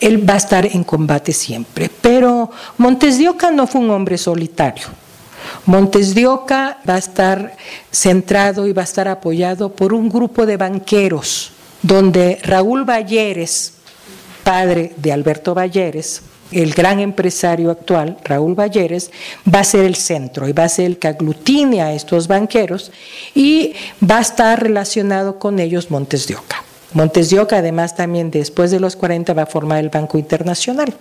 él 0.00 0.28
va 0.28 0.34
a 0.34 0.38
estar 0.38 0.66
en 0.66 0.84
combate 0.84 1.32
siempre. 1.32 1.90
Pero 2.00 2.50
Montes 2.78 3.18
de 3.18 3.28
Oca 3.28 3.50
no 3.50 3.66
fue 3.66 3.80
un 3.80 3.90
hombre 3.90 4.18
solitario. 4.18 4.86
Montes 5.66 6.14
de 6.14 6.26
Oca 6.26 6.78
va 6.88 6.94
a 6.94 6.98
estar 6.98 7.56
centrado 7.90 8.66
y 8.66 8.72
va 8.72 8.82
a 8.82 8.84
estar 8.84 9.08
apoyado 9.08 9.72
por 9.72 9.92
un 9.92 10.08
grupo 10.08 10.46
de 10.46 10.56
banqueros, 10.56 11.52
donde 11.82 12.38
Raúl 12.42 12.88
Valleres, 12.88 13.74
padre 14.44 14.92
de 14.96 15.12
Alberto 15.12 15.54
Valleres, 15.54 16.22
el 16.52 16.74
gran 16.74 17.00
empresario 17.00 17.70
actual, 17.70 18.18
Raúl 18.24 18.58
Valleres, 18.58 19.10
va 19.52 19.60
a 19.60 19.64
ser 19.64 19.84
el 19.84 19.94
centro 19.94 20.48
y 20.48 20.52
va 20.52 20.64
a 20.64 20.68
ser 20.68 20.86
el 20.86 20.98
que 20.98 21.08
aglutine 21.08 21.80
a 21.80 21.92
estos 21.92 22.28
banqueros 22.28 22.92
y 23.34 23.74
va 24.02 24.18
a 24.18 24.22
estar 24.22 24.62
relacionado 24.62 25.38
con 25.38 25.58
ellos 25.58 25.90
Montes 25.90 26.26
de 26.26 26.36
Oca. 26.36 26.62
Montes 26.94 27.30
de 27.30 27.40
Oca, 27.40 27.58
además, 27.58 27.96
también 27.96 28.30
después 28.30 28.70
de 28.70 28.80
los 28.80 28.96
40 28.96 29.32
va 29.34 29.42
a 29.42 29.46
formar 29.46 29.78
el 29.78 29.88
Banco 29.88 30.18
Internacional. 30.18 30.94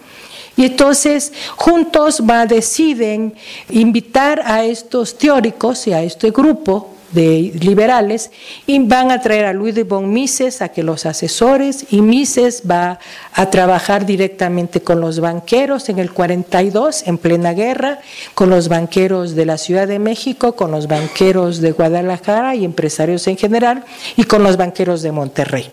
Y 0.56 0.66
entonces 0.66 1.32
juntos 1.56 2.22
va, 2.30 2.46
deciden 2.46 3.34
invitar 3.70 4.42
a 4.46 4.64
estos 4.64 5.18
teóricos 5.18 5.88
y 5.88 5.94
a 5.94 6.02
este 6.04 6.32
grupo 6.32 6.90
de 7.12 7.52
liberales 7.60 8.32
y 8.66 8.80
van 8.80 9.12
a 9.12 9.22
traer 9.22 9.46
a 9.46 9.54
Luis 9.54 9.76
de 9.76 9.84
Bon 9.84 10.12
Mises 10.12 10.62
a 10.62 10.70
que 10.70 10.84
los 10.84 11.06
asesores 11.06 11.86
y 11.90 12.02
Mises 12.02 12.64
va 12.70 13.00
a 13.34 13.50
trabajar 13.50 14.06
directamente 14.06 14.82
con 14.82 15.02
los 15.02 15.20
banqueros 15.20 15.90
en 15.90 16.00
el 16.00 16.12
42 16.12 17.08
en 17.08 17.18
plena 17.18 17.54
guerra, 17.54 18.00
con 18.34 18.50
los 18.50 18.68
banqueros 18.68 19.36
de 19.36 19.46
la 19.46 19.58
Ciudad 19.58 19.88
de 19.88 20.00
México, 20.00 20.56
con 20.56 20.72
los 20.72 20.88
banqueros 20.88 21.62
de 21.62 21.72
Guadalajara 21.72 22.56
y 22.56 22.66
empresarios 22.66 23.28
en 23.28 23.38
general 23.38 23.84
y 24.16 24.24
con 24.24 24.44
los 24.44 24.58
banqueros 24.58 25.02
de 25.02 25.12
Monterrey. 25.12 25.72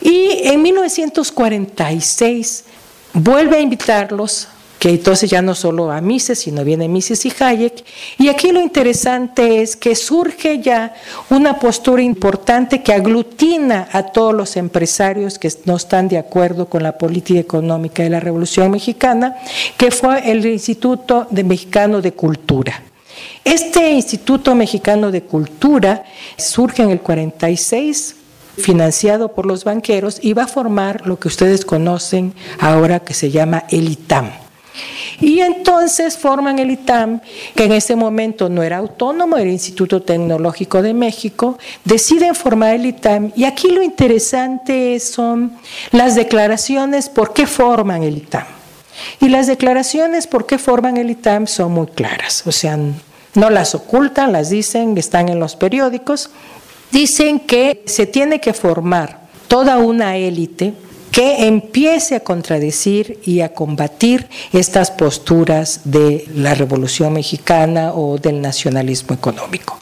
Y 0.00 0.40
en 0.44 0.62
1946 0.62 2.64
vuelve 3.12 3.56
a 3.56 3.60
invitarlos 3.60 4.48
que 4.80 4.88
entonces 4.88 5.28
ya 5.28 5.42
no 5.42 5.54
solo 5.54 5.92
a 5.92 6.00
Mises, 6.00 6.38
sino 6.38 6.64
viene 6.64 6.88
Mises 6.88 7.26
y 7.26 7.32
Hayek. 7.38 7.84
Y 8.16 8.28
aquí 8.28 8.50
lo 8.50 8.62
interesante 8.62 9.60
es 9.60 9.76
que 9.76 9.94
surge 9.94 10.60
ya 10.60 10.94
una 11.28 11.58
postura 11.58 12.02
importante 12.02 12.82
que 12.82 12.94
aglutina 12.94 13.88
a 13.92 14.04
todos 14.04 14.32
los 14.32 14.56
empresarios 14.56 15.38
que 15.38 15.52
no 15.66 15.76
están 15.76 16.08
de 16.08 16.16
acuerdo 16.16 16.64
con 16.64 16.82
la 16.82 16.96
política 16.96 17.38
económica 17.38 18.02
de 18.02 18.08
la 18.08 18.20
Revolución 18.20 18.70
Mexicana, 18.70 19.36
que 19.76 19.90
fue 19.90 20.30
el 20.30 20.44
Instituto 20.46 21.28
Mexicano 21.30 22.00
de 22.00 22.12
Cultura. 22.12 22.82
Este 23.44 23.90
Instituto 23.90 24.54
Mexicano 24.54 25.10
de 25.10 25.24
Cultura 25.24 26.04
surge 26.38 26.82
en 26.82 26.90
el 26.90 27.00
46 27.00 28.16
financiado 28.56 29.32
por 29.34 29.44
los 29.44 29.64
banqueros 29.64 30.20
y 30.22 30.32
va 30.32 30.44
a 30.44 30.48
formar 30.48 31.06
lo 31.06 31.18
que 31.18 31.28
ustedes 31.28 31.66
conocen 31.66 32.32
ahora 32.58 33.00
que 33.00 33.12
se 33.12 33.30
llama 33.30 33.64
el 33.68 33.90
ITAM. 33.90 34.30
Y 35.20 35.40
entonces 35.40 36.16
forman 36.16 36.58
el 36.58 36.70
ITAM, 36.70 37.20
que 37.54 37.64
en 37.64 37.72
ese 37.72 37.96
momento 37.96 38.48
no 38.48 38.62
era 38.62 38.78
autónomo, 38.78 39.36
era 39.36 39.50
Instituto 39.50 40.02
Tecnológico 40.02 40.82
de 40.82 40.94
México, 40.94 41.58
deciden 41.84 42.34
formar 42.34 42.74
el 42.74 42.86
ITAM 42.86 43.32
y 43.36 43.44
aquí 43.44 43.68
lo 43.68 43.82
interesante 43.82 44.98
son 45.00 45.52
las 45.92 46.14
declaraciones 46.14 47.08
por 47.08 47.32
qué 47.32 47.46
forman 47.46 48.02
el 48.02 48.16
ITAM. 48.16 48.46
Y 49.20 49.28
las 49.28 49.46
declaraciones 49.46 50.26
por 50.26 50.46
qué 50.46 50.58
forman 50.58 50.96
el 50.96 51.10
ITAM 51.10 51.46
son 51.46 51.72
muy 51.72 51.86
claras, 51.88 52.46
o 52.46 52.52
sea, 52.52 52.78
no 53.34 53.50
las 53.50 53.74
ocultan, 53.74 54.32
las 54.32 54.50
dicen, 54.50 54.96
están 54.98 55.28
en 55.28 55.38
los 55.38 55.56
periódicos. 55.56 56.30
Dicen 56.90 57.38
que 57.38 57.82
se 57.86 58.06
tiene 58.06 58.40
que 58.40 58.52
formar 58.52 59.20
toda 59.46 59.78
una 59.78 60.16
élite 60.16 60.74
que 61.10 61.46
empiece 61.46 62.14
a 62.14 62.20
contradecir 62.20 63.20
y 63.24 63.40
a 63.40 63.52
combatir 63.52 64.28
estas 64.52 64.90
posturas 64.90 65.80
de 65.84 66.26
la 66.34 66.54
Revolución 66.54 67.12
Mexicana 67.12 67.92
o 67.92 68.18
del 68.18 68.40
nacionalismo 68.40 69.14
económico. 69.14 69.78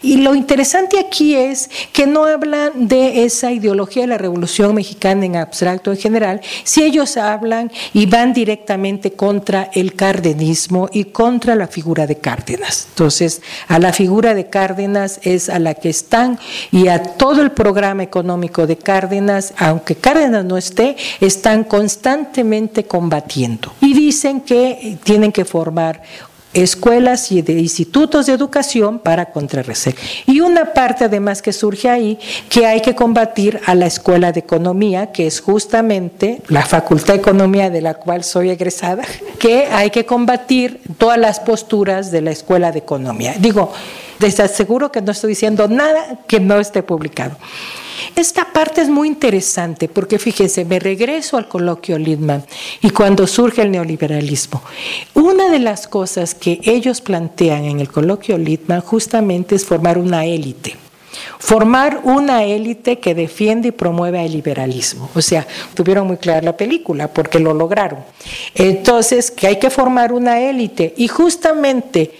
Y 0.00 0.18
lo 0.18 0.34
interesante 0.34 1.00
aquí 1.00 1.34
es 1.34 1.68
que 1.92 2.06
no 2.06 2.24
hablan 2.24 2.86
de 2.86 3.24
esa 3.24 3.50
ideología 3.50 4.02
de 4.02 4.08
la 4.08 4.18
Revolución 4.18 4.74
Mexicana 4.74 5.24
en 5.24 5.36
abstracto 5.36 5.90
en 5.90 5.98
general, 5.98 6.40
si 6.62 6.84
ellos 6.84 7.16
hablan 7.16 7.72
y 7.92 8.06
van 8.06 8.32
directamente 8.32 9.12
contra 9.12 9.70
el 9.74 9.94
cardenismo 9.94 10.88
y 10.92 11.04
contra 11.04 11.56
la 11.56 11.66
figura 11.66 12.06
de 12.06 12.18
Cárdenas. 12.18 12.86
Entonces, 12.90 13.42
a 13.66 13.78
la 13.78 13.92
figura 13.92 14.34
de 14.34 14.48
Cárdenas 14.48 15.20
es 15.22 15.48
a 15.48 15.58
la 15.58 15.74
que 15.74 15.88
están 15.88 16.38
y 16.70 16.88
a 16.88 17.02
todo 17.02 17.42
el 17.42 17.50
programa 17.50 18.02
económico 18.04 18.66
de 18.66 18.76
Cárdenas, 18.76 19.52
aunque 19.56 19.96
Cárdenas 19.96 20.44
no 20.44 20.56
esté, 20.56 20.96
están 21.20 21.64
constantemente 21.64 22.84
combatiendo. 22.84 23.72
Y 23.80 23.94
dicen 23.94 24.42
que 24.42 24.98
tienen 25.02 25.32
que 25.32 25.44
formar 25.44 26.02
escuelas 26.62 27.32
y 27.32 27.42
de 27.42 27.54
institutos 27.54 28.26
de 28.26 28.32
educación 28.32 28.98
para 28.98 29.26
contrarrestar. 29.30 29.94
Y 30.26 30.40
una 30.40 30.72
parte 30.72 31.04
además 31.04 31.42
que 31.42 31.52
surge 31.52 31.88
ahí, 31.88 32.18
que 32.48 32.66
hay 32.66 32.80
que 32.80 32.94
combatir 32.94 33.60
a 33.66 33.74
la 33.74 33.86
escuela 33.86 34.32
de 34.32 34.40
economía, 34.40 35.12
que 35.12 35.26
es 35.26 35.40
justamente 35.40 36.42
la 36.48 36.62
facultad 36.62 37.14
de 37.14 37.20
economía 37.20 37.70
de 37.70 37.80
la 37.80 37.94
cual 37.94 38.24
soy 38.24 38.50
egresada, 38.50 39.04
que 39.38 39.66
hay 39.66 39.90
que 39.90 40.06
combatir 40.06 40.80
todas 40.98 41.18
las 41.18 41.40
posturas 41.40 42.10
de 42.10 42.22
la 42.22 42.30
escuela 42.30 42.72
de 42.72 42.78
economía. 42.78 43.34
Digo, 43.38 43.72
Les 44.20 44.40
aseguro 44.40 44.90
que 44.90 45.00
no 45.00 45.12
estoy 45.12 45.30
diciendo 45.30 45.68
nada 45.68 46.20
que 46.26 46.40
no 46.40 46.58
esté 46.58 46.82
publicado. 46.82 47.36
Esta 48.16 48.52
parte 48.52 48.80
es 48.80 48.88
muy 48.88 49.08
interesante 49.08 49.88
porque 49.88 50.18
fíjense, 50.18 50.64
me 50.64 50.78
regreso 50.78 51.36
al 51.36 51.48
coloquio 51.48 51.98
Lidman 51.98 52.44
y 52.80 52.90
cuando 52.90 53.26
surge 53.26 53.62
el 53.62 53.70
neoliberalismo. 53.70 54.62
Una 55.14 55.48
de 55.50 55.58
las 55.58 55.86
cosas 55.86 56.34
que 56.34 56.60
ellos 56.64 57.00
plantean 57.00 57.64
en 57.64 57.80
el 57.80 57.88
coloquio 57.88 58.38
Lidman 58.38 58.80
justamente 58.80 59.54
es 59.54 59.64
formar 59.64 59.98
una 59.98 60.24
élite 60.24 60.76
Formar 61.38 62.00
una 62.04 62.44
élite 62.44 62.98
que 62.98 63.14
defiende 63.14 63.68
y 63.68 63.72
promueve 63.72 64.24
el 64.24 64.32
liberalismo. 64.32 65.10
O 65.14 65.22
sea, 65.22 65.46
tuvieron 65.74 66.06
muy 66.06 66.16
clara 66.16 66.42
la 66.42 66.56
película 66.56 67.08
porque 67.08 67.38
lo 67.38 67.54
lograron. 67.54 68.00
Entonces, 68.54 69.30
que 69.30 69.46
hay 69.46 69.58
que 69.58 69.70
formar 69.70 70.12
una 70.12 70.40
élite 70.40 70.94
y 70.96 71.08
justamente 71.08 72.12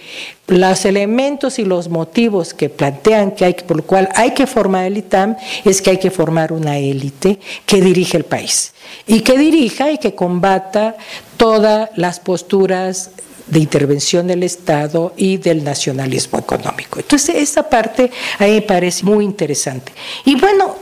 los 0.47 0.85
elementos 0.85 1.59
y 1.59 1.65
los 1.65 1.89
motivos 1.89 2.53
que 2.53 2.69
plantean 2.69 3.31
que 3.31 3.45
hay 3.45 3.53
por 3.53 3.77
lo 3.77 3.83
cual 3.83 4.09
hay 4.15 4.31
que 4.31 4.47
formar 4.47 4.85
el 4.85 4.97
ITAM 4.97 5.35
es 5.63 5.81
que 5.81 5.91
hay 5.91 5.97
que 5.97 6.09
formar 6.09 6.51
una 6.51 6.77
élite 6.77 7.39
que 7.67 7.81
dirige 7.81 8.17
el 8.17 8.25
país 8.25 8.73
y 9.05 9.21
que 9.21 9.37
dirija 9.37 9.91
y 9.91 9.99
que 9.99 10.15
combata 10.15 10.97
todas 11.37 11.91
las 11.95 12.19
posturas 12.19 13.11
de 13.49 13.59
intervención 13.59 14.27
del 14.27 14.43
Estado 14.43 15.13
y 15.17 15.37
del 15.37 15.63
nacionalismo 15.63 16.39
económico. 16.39 16.99
Entonces, 16.99 17.35
esta 17.35 17.67
parte 17.67 18.11
a 18.37 18.45
mí 18.45 18.51
me 18.51 18.61
parece 18.61 19.03
muy 19.03 19.25
interesante. 19.25 19.91
Y 20.25 20.39
bueno, 20.39 20.75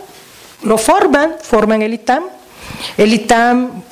lo 0.63 0.77
forman, 0.77 1.35
forman 1.41 1.81
el 1.81 1.93
ITAM. 1.93 2.23
El 2.97 3.13
ITAM 3.13 3.83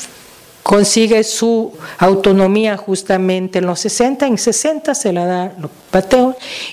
consigue 0.63 1.23
su 1.23 1.71
autonomía 1.99 2.75
justamente 2.75 3.59
en 3.59 3.67
los 3.67 3.79
60, 3.81 4.25
en 4.25 4.37
60 4.37 4.95
se 4.95 5.13
la 5.13 5.25
da 5.25 5.53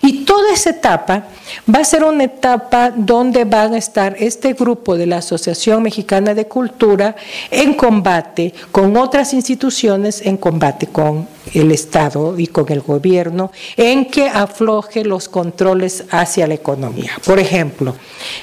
y 0.00 0.24
toda 0.24 0.52
esa 0.52 0.70
etapa 0.70 1.24
va 1.72 1.80
a 1.80 1.85
ser 1.85 2.02
una 2.02 2.24
etapa 2.24 2.90
donde 2.90 3.44
van 3.44 3.74
a 3.74 3.78
estar 3.78 4.16
este 4.18 4.54
grupo 4.54 4.96
de 4.96 5.06
la 5.06 5.18
Asociación 5.18 5.82
Mexicana 5.82 6.35
de 6.35 6.46
Cultura 6.46 7.14
en 7.50 7.74
combate 7.74 8.52
con 8.72 8.96
otras 8.96 9.32
instituciones, 9.32 10.22
en 10.24 10.37
combate 10.37 10.88
con 10.88 11.28
el 11.54 11.72
Estado 11.72 12.38
y 12.38 12.46
con 12.46 12.70
el 12.70 12.80
gobierno, 12.80 13.52
en 13.76 14.06
que 14.06 14.28
afloje 14.28 15.04
los 15.04 15.28
controles 15.28 16.04
hacia 16.11 16.46
la 16.46 16.54
economía. 16.54 17.12
Por 17.24 17.38
ejemplo, 17.38 17.94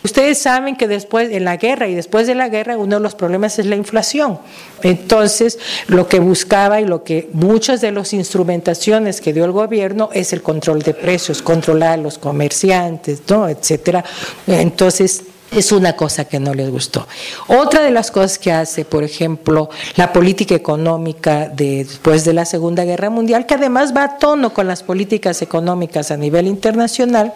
ustedes 0.03 0.37
saben 0.37 0.75
que 0.75 0.87
después, 0.87 1.29
en 1.31 1.45
la 1.45 1.57
guerra 1.57 1.87
y 1.87 1.95
después 1.95 2.27
de 2.27 2.35
la 2.35 2.49
guerra, 2.49 2.77
uno 2.77 2.97
de 2.97 3.01
los 3.01 3.15
problemas 3.15 3.57
es 3.59 3.65
la 3.65 3.75
inflación. 3.75 4.39
Entonces, 4.83 5.59
lo 5.87 6.07
que 6.07 6.19
buscaba 6.19 6.81
y 6.81 6.85
lo 6.85 7.03
que 7.03 7.29
muchas 7.33 7.81
de 7.81 7.91
las 7.91 8.13
instrumentaciones 8.13 9.21
que 9.21 9.33
dio 9.33 9.45
el 9.45 9.51
gobierno 9.51 10.09
es 10.13 10.33
el 10.33 10.41
control 10.41 10.68
de 10.77 10.93
precios, 10.93 11.41
controlar 11.41 11.93
a 11.93 11.97
los 11.97 12.19
comerciantes, 12.19 13.21
¿no? 13.27 13.49
etcétera. 13.49 14.05
Entonces, 14.45 15.23
es 15.51 15.71
una 15.71 15.95
cosa 15.95 16.25
que 16.25 16.39
no 16.39 16.53
les 16.53 16.69
gustó. 16.69 17.08
Otra 17.47 17.82
de 17.82 17.91
las 17.91 18.12
cosas 18.12 18.38
que 18.38 18.51
hace, 18.51 18.86
por 18.86 19.03
ejemplo, 19.03 19.69
la 19.95 20.13
política 20.13 20.53
económica 20.53 21.49
después 21.49 22.23
de 22.25 22.34
la 22.34 22.45
Segunda 22.45 22.84
Guerra 22.86 23.10
Mundial, 23.10 23.45
que 23.45 23.55
además 23.55 23.95
va 23.95 24.03
a 24.03 24.17
tono 24.17 24.53
con 24.53 24.67
las 24.67 24.84
políticas 24.84 25.41
económicas 25.41 26.12
a 26.12 26.17
nivel 26.17 26.45
internacional, 26.45 27.34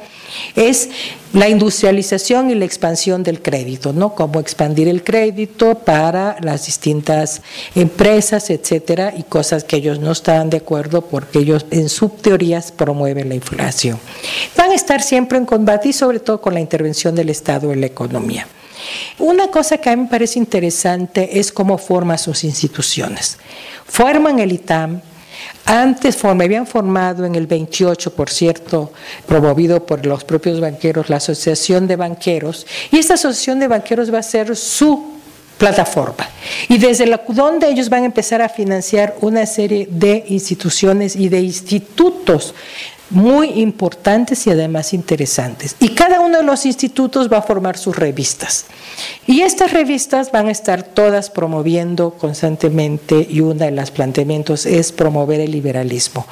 es 0.56 0.89
la 1.34 1.50
industrialización 1.50 2.50
y 2.52 2.56
la 2.56 2.65
expansión 2.65 3.24
del 3.24 3.41
crédito, 3.41 3.91
¿no? 3.91 4.13
Cómo 4.13 4.39
expandir 4.39 4.88
el 4.88 5.04
crédito 5.04 5.76
para 5.76 6.38
las 6.41 6.65
distintas 6.65 7.41
empresas, 7.76 8.50
etcétera, 8.50 9.13
y 9.17 9.24
cosas 9.24 9.63
que 9.63 9.78
ellos 9.78 10.00
no 10.00 10.12
estaban 10.12 10.50
de 10.50 10.58
acuerdo 10.58 11.02
porque 11.02 11.39
ellos 11.39 11.65
en 11.72 11.89
sus 11.89 12.17
teorías 12.17 12.72
promueven 12.72 13.30
la 13.30 13.36
inflación. 13.36 14.00
Van 14.56 14.72
a 14.72 14.76
estar 14.76 15.02
siempre 15.02 15.38
en 15.38 15.46
combate 15.46 15.89
y 15.89 15.93
sobre 15.93 16.19
todo 16.19 16.39
con 16.39 16.54
la 16.54 16.60
intervención 16.60 17.15
del 17.15 17.30
Estado 17.30 17.72
en 17.72 17.82
la 17.82 17.88
economía. 17.88 18.48
Una 19.19 19.48
cosa 19.48 19.78
que 19.78 19.89
a 19.89 19.96
mí 19.96 20.04
me 20.04 20.10
parece 20.10 20.39
interesante 20.39 21.39
es 21.39 21.52
cómo 21.52 21.78
forma 21.78 22.17
sus 22.17 22.43
instituciones. 22.43 23.38
Forman 23.86 24.39
el 24.39 24.52
ITAM, 24.52 25.02
antes 25.65 26.23
me 26.23 26.45
habían 26.45 26.67
formado 26.67 27.25
en 27.25 27.36
el 27.36 27.47
28, 27.47 28.13
por 28.13 28.29
cierto, 28.29 28.91
promovido 29.25 29.86
por 29.86 30.06
los 30.06 30.23
propios 30.23 30.60
banqueros, 30.60 31.10
la 31.10 31.17
Asociación 31.17 31.88
de 31.88 31.95
Banqueros, 31.95 32.65
y 32.91 32.97
esta 32.97 33.15
Asociación 33.15 33.60
de 33.60 33.67
Banqueros 33.67 34.13
va 34.13 34.19
a 34.19 34.23
ser 34.23 34.56
su 34.56 35.13
plataforma. 35.58 36.27
Y 36.67 36.77
desde 36.77 37.06
la, 37.06 37.21
donde 37.27 37.69
ellos 37.69 37.89
van 37.89 38.03
a 38.03 38.08
empezar 38.08 38.41
a 38.41 38.49
financiar 38.49 39.15
una 39.21 39.45
serie 39.45 39.88
de 39.89 40.25
instituciones 40.27 41.15
y 41.15 41.29
de 41.29 41.39
institutos 41.39 42.53
muy 43.13 43.62
importantes 43.62 44.45
y 44.47 44.49
además 44.49 44.93
interesantes. 44.93 45.76
Y 45.80 45.89
cada 45.89 46.19
uno 46.19 46.39
de 46.39 46.43
los 46.43 46.65
institutos 46.65 47.32
va 47.32 47.38
a 47.38 47.41
formar 47.41 47.78
sus 47.78 47.95
revistas. 47.95 48.65
Y 49.28 49.41
estas 49.41 49.71
revistas 49.71 50.32
van 50.32 50.47
a 50.47 50.52
estar 50.52 50.84
todas 50.84 51.30
promoviendo 51.30 52.12
constantemente 52.12 53.26
y 53.30 53.39
uno 53.39 53.54
de 53.65 53.71
los 53.71 53.91
planteamientos 53.91 54.65
es 54.65 54.91
promover 54.91 55.39
el 55.39 55.52
liberalismo. 55.52 56.26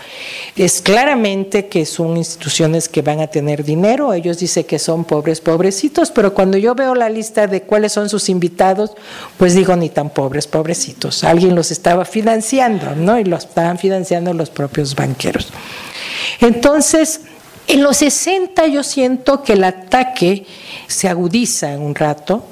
Es 0.55 0.81
claramente 0.81 1.67
que 1.67 1.85
son 1.85 2.17
instituciones 2.17 2.89
que 2.89 3.01
van 3.01 3.19
a 3.19 3.27
tener 3.27 3.63
dinero, 3.63 4.13
ellos 4.13 4.39
dicen 4.39 4.63
que 4.63 4.79
son 4.79 5.05
pobres, 5.05 5.39
pobrecitos, 5.39 6.11
pero 6.11 6.33
cuando 6.33 6.57
yo 6.57 6.75
veo 6.75 6.95
la 6.95 7.09
lista 7.09 7.47
de 7.47 7.61
cuáles 7.61 7.93
son 7.93 8.09
sus 8.09 8.29
invitados, 8.29 8.91
pues 9.37 9.55
digo 9.55 9.75
ni 9.75 9.89
tan 9.89 10.09
pobres, 10.09 10.47
pobrecitos. 10.47 11.23
Alguien 11.23 11.55
los 11.55 11.71
estaba 11.71 12.05
financiando, 12.05 12.95
¿no? 12.95 13.19
Y 13.19 13.23
los 13.23 13.45
estaban 13.45 13.77
financiando 13.77 14.33
los 14.33 14.49
propios 14.49 14.95
banqueros. 14.95 15.47
Entonces, 16.39 17.21
en 17.67 17.83
los 17.83 17.97
60 17.97 18.67
yo 18.67 18.83
siento 18.83 19.43
que 19.43 19.53
el 19.53 19.63
ataque 19.63 20.45
se 20.87 21.07
agudiza 21.07 21.73
en 21.73 21.81
un 21.81 21.95
rato. 21.95 22.43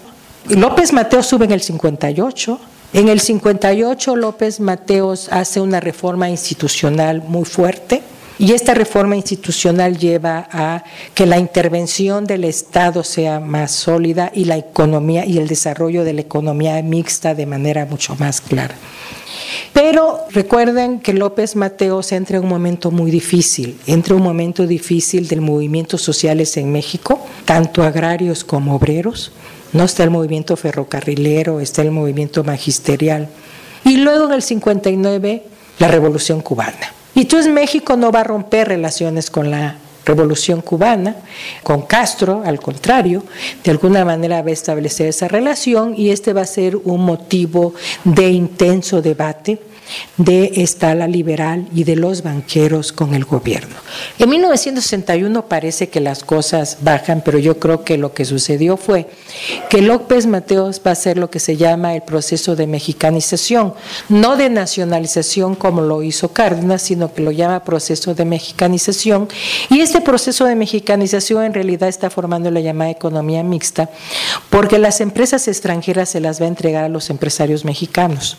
López 0.48 0.94
Mateos 0.94 1.28
sube 1.28 1.46
en 1.46 1.52
el 1.52 1.62
58. 1.62 2.60
En 2.94 3.08
el 3.08 3.20
58 3.20 4.15
López 4.15 4.60
Mateos 4.60 5.30
hace 5.32 5.62
una 5.62 5.80
reforma 5.80 6.30
institucional 6.30 7.22
muy 7.22 7.46
fuerte 7.46 8.02
y 8.39 8.54
esta 8.54 8.73
reforma 8.73 9.17
institucional 9.17 9.97
lleva 9.97 10.47
a 10.49 10.86
que 11.13 11.25
la 11.25 11.38
intervención 11.38 12.25
del 12.25 12.45
Estado 12.45 13.04
sea 13.04 13.41
más 13.41 13.71
sólida 13.71 14.32
y 14.34 14.45
la 14.45 14.56
economía 14.56 15.25
y 15.25 15.38
el 15.38 15.47
desarrollo 15.49 16.06
de 16.06 16.13
la 16.13 16.21
economía 16.21 16.82
mixta 16.82 17.36
de 17.36 17.45
manera 17.45 17.86
mucho 17.86 18.15
más 18.15 18.39
clara. 18.39 18.75
Pero 19.73 20.21
recuerden 20.32 21.02
que 21.02 21.12
López 21.12 21.58
Mateos 21.58 22.13
entra 22.13 22.38
en 22.38 22.43
un 22.43 22.49
momento 22.49 22.91
muy 22.91 23.12
difícil, 23.12 23.78
entra 23.86 24.13
en 24.13 24.21
un 24.21 24.28
momento 24.28 24.65
difícil 24.65 25.28
del 25.28 25.41
movimientos 25.41 26.02
sociales 26.02 26.56
en 26.56 26.71
México, 26.71 27.19
tanto 27.43 27.84
agrarios 27.84 28.45
como 28.45 28.75
obreros. 28.75 29.34
No 29.73 29.84
está 29.84 30.04
el 30.04 30.12
movimiento 30.12 30.56
ferrocarrilero, 30.56 31.60
está 31.60 31.82
el 31.82 31.91
movimiento 31.91 32.45
magisterial. 32.45 33.28
Y 33.84 33.97
luego 33.97 34.28
en 34.28 34.34
el 34.34 34.41
59, 34.41 35.43
la 35.78 35.88
Revolución 35.89 36.41
Cubana. 36.41 36.99
Entonces 37.22 37.52
México 37.52 37.98
no 37.98 38.12
va 38.12 38.22
a 38.22 38.24
romper 38.24 38.68
relaciones 38.68 39.30
con 39.30 39.52
la 39.52 39.76
Revolución 40.06 40.62
Cubana, 40.62 41.18
con 41.64 41.84
Castro, 41.84 42.42
al 42.46 42.60
contrario, 42.60 43.24
de 43.64 43.72
alguna 43.72 44.06
manera 44.06 44.42
va 44.42 44.50
a 44.50 44.54
establecer 44.54 45.08
esa 45.08 45.28
relación 45.28 45.94
y 45.96 46.10
este 46.10 46.34
va 46.34 46.42
a 46.42 46.46
ser 46.46 46.78
un 46.78 47.02
motivo 47.06 47.74
de 48.06 48.30
intenso 48.30 49.02
debate 49.02 49.60
de 50.17 50.52
esta 50.56 50.91
ala 50.91 51.08
liberal 51.08 51.67
y 51.73 51.84
de 51.84 51.95
los 51.95 52.23
banqueros 52.23 52.91
con 52.91 53.13
el 53.13 53.25
gobierno. 53.25 53.75
En 54.17 54.30
1961 54.30 55.45
parece 55.45 55.89
que 55.89 55.99
las 55.99 56.23
cosas 56.23 56.78
bajan, 56.82 57.21
pero 57.23 57.39
yo 57.39 57.60
creo 57.60 57.84
que 57.84 57.97
lo 57.97 58.13
que 58.13 58.25
sucedió 58.25 58.78
fue 58.78 59.08
que 59.69 59.82
López 59.82 60.25
Mateos 60.25 60.82
va 60.86 60.91
a 60.91 60.93
hacer 60.93 61.17
lo 61.17 61.30
que 61.30 61.39
se 61.39 61.58
llama 61.58 61.95
el 61.95 62.02
proceso 62.02 62.56
de 62.56 62.67
mexicanización, 62.67 63.73
no 64.10 64.38
de 64.38 64.49
nacionalización 64.49 65.56
como 65.56 65.82
lo 65.82 66.04
hizo 66.04 66.30
Cárdenas, 66.34 66.82
sino 66.82 67.13
que 67.13 67.21
lo 67.21 67.32
llama 67.32 67.63
proceso 67.63 68.13
de 68.13 68.25
mexicanización. 68.25 69.28
Y 69.69 69.82
este 69.82 70.02
proceso 70.02 70.45
de 70.45 70.56
mexicanización 70.56 71.43
en 71.43 71.54
realidad 71.54 71.89
está 71.89 72.10
formando 72.10 72.52
la 72.52 72.60
llamada 72.60 72.91
economía 72.91 73.43
mixta, 73.43 73.89
porque 74.49 74.80
las 74.80 75.02
empresas 75.02 75.47
extranjeras 75.47 76.10
se 76.10 76.19
las 76.19 76.41
va 76.41 76.45
a 76.45 76.49
entregar 76.49 76.84
a 76.84 76.89
los 76.89 77.10
empresarios 77.10 77.65
mexicanos. 77.65 78.38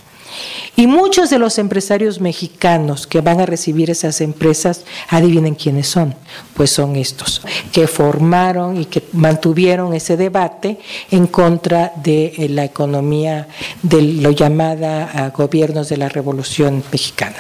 Y 0.77 0.87
muchos 0.87 1.31
de 1.31 1.39
los 1.39 1.59
empresarios 1.59 2.21
mexicanos 2.21 3.07
que 3.07 3.21
van 3.21 3.41
a 3.41 3.47
recibir 3.47 3.91
esas 3.91 4.21
empresas, 4.21 4.85
adivinen 5.09 5.55
quiénes 5.55 5.89
son, 5.89 6.15
pues 6.55 6.71
son 6.71 6.97
estos, 6.97 7.43
que 7.73 7.87
formaron 7.87 8.81
y 8.81 8.87
que 8.87 9.03
mantuvieron 9.13 9.95
ese 9.95 10.17
debate 10.17 10.79
en 11.11 11.27
contra 11.27 11.93
de 12.03 12.33
eh, 12.37 12.49
la 12.49 12.65
economía 12.65 13.49
de 13.83 14.03
lo 14.03 14.31
llamada 14.31 15.11
ah, 15.13 15.31
gobiernos 15.31 15.89
de 15.89 15.97
la 15.97 16.09
Revolución 16.09 16.83
Mexicana. 16.93 17.37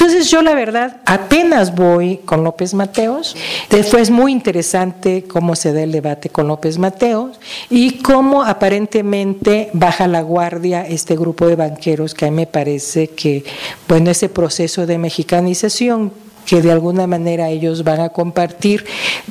Entonces 0.00 0.30
yo 0.30 0.42
la 0.42 0.54
verdad 0.54 0.98
apenas 1.06 1.74
voy 1.74 2.18
con 2.18 2.44
López 2.44 2.72
Mateos. 2.72 3.34
Después 3.68 4.04
es 4.04 4.10
muy 4.10 4.30
interesante 4.30 5.24
cómo 5.24 5.56
se 5.56 5.72
da 5.72 5.82
el 5.82 5.90
debate 5.90 6.28
con 6.28 6.46
López 6.46 6.78
Mateos 6.78 7.40
y 7.68 7.98
cómo 7.98 8.44
aparentemente 8.44 9.70
baja 9.72 10.06
la 10.06 10.22
guardia 10.22 10.86
este 10.86 11.16
grupo 11.16 11.48
de 11.48 11.56
banqueros 11.56 12.14
que 12.14 12.26
a 12.26 12.30
mí 12.30 12.36
me 12.36 12.46
parece 12.46 13.08
que, 13.08 13.42
bueno, 13.88 14.12
ese 14.12 14.28
proceso 14.28 14.86
de 14.86 14.98
mexicanización 14.98 16.12
que 16.48 16.62
de 16.62 16.72
alguna 16.72 17.06
manera 17.06 17.50
ellos 17.50 17.84
van 17.84 18.00
a 18.00 18.08
compartir. 18.08 18.86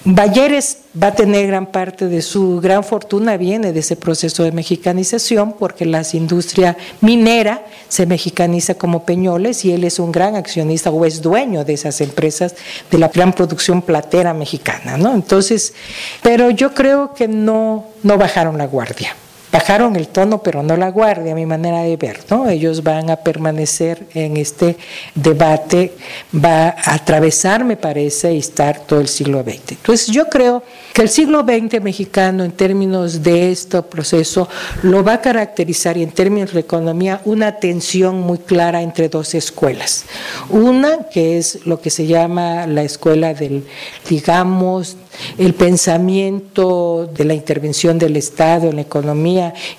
Balleres 0.05 0.77
va 1.01 1.07
a 1.07 1.15
tener 1.15 1.47
gran 1.47 1.65
parte 1.65 2.07
de 2.07 2.21
su 2.21 2.61
gran 2.61 2.83
fortuna, 2.83 3.37
viene 3.37 3.73
de 3.73 3.79
ese 3.79 3.95
proceso 3.95 4.43
de 4.43 4.51
mexicanización, 4.51 5.53
porque 5.53 5.87
la 5.87 6.03
industria 6.13 6.77
minera 7.01 7.65
se 7.89 8.05
mexicaniza 8.05 8.75
como 8.75 9.03
Peñoles 9.03 9.65
y 9.65 9.71
él 9.71 9.83
es 9.83 9.97
un 9.97 10.11
gran 10.11 10.35
accionista 10.35 10.91
o 10.91 11.05
es 11.05 11.23
dueño 11.23 11.65
de 11.65 11.73
esas 11.73 12.01
empresas 12.01 12.53
de 12.91 12.99
la 12.99 13.07
gran 13.07 13.33
producción 13.33 13.81
platera 13.81 14.35
mexicana, 14.35 14.95
¿no? 14.95 15.15
Entonces, 15.15 15.73
pero 16.21 16.51
yo 16.51 16.75
creo 16.75 17.15
que 17.15 17.27
no, 17.27 17.85
no 18.03 18.17
bajaron 18.19 18.59
la 18.59 18.67
guardia 18.67 19.15
bajaron 19.57 19.95
el 19.95 20.07
tono, 20.09 20.43
pero 20.43 20.61
no 20.61 20.77
la 20.77 20.91
guardia, 20.91 21.31
a 21.31 21.35
mi 21.35 21.47
manera 21.47 21.81
de 21.81 21.97
ver, 21.97 22.19
¿no? 22.29 22.47
Ellos 22.47 22.83
van 22.83 23.09
a 23.09 23.15
permanecer 23.15 24.05
en 24.13 24.37
este 24.37 24.77
debate, 25.15 25.93
va 26.31 26.67
a 26.67 26.93
atravesar, 26.93 27.65
me 27.65 27.75
parece, 27.75 28.35
y 28.35 28.37
estar 28.37 28.81
todo 28.81 28.99
el 28.99 29.07
siglo 29.07 29.41
XX. 29.41 29.71
Entonces, 29.71 30.07
yo 30.07 30.29
creo 30.29 30.61
que 30.93 31.01
el 31.01 31.09
siglo 31.09 31.41
XX 31.41 31.81
mexicano, 31.81 32.43
en 32.43 32.51
términos 32.51 33.23
de 33.23 33.51
este 33.51 33.81
proceso, 33.81 34.47
lo 34.83 35.03
va 35.03 35.13
a 35.13 35.21
caracterizar, 35.21 35.97
y 35.97 36.03
en 36.03 36.11
términos 36.11 36.53
de 36.53 36.59
economía, 36.59 37.21
una 37.25 37.53
tensión 37.53 38.21
muy 38.21 38.37
clara 38.37 38.83
entre 38.83 39.09
dos 39.09 39.33
escuelas. 39.33 40.05
Una, 40.51 41.07
que 41.11 41.39
es 41.39 41.65
lo 41.65 41.81
que 41.81 41.89
se 41.89 42.05
llama 42.05 42.67
la 42.67 42.83
escuela 42.83 43.33
del, 43.33 43.65
digamos, 44.07 44.97
el 45.39 45.55
pensamiento 45.55 47.09
de 47.11 47.25
la 47.25 47.33
intervención 47.33 47.97
del 47.97 48.17
Estado 48.17 48.69
en 48.69 48.75
la 48.75 48.81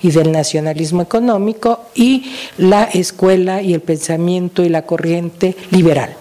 y 0.01 0.11
del 0.11 0.31
nacionalismo 0.31 1.01
económico 1.01 1.85
y 1.95 2.31
la 2.57 2.83
escuela 2.83 3.61
y 3.61 3.73
el 3.73 3.81
pensamiento 3.81 4.63
y 4.63 4.69
la 4.69 4.85
corriente 4.85 5.55
liberal. 5.71 6.15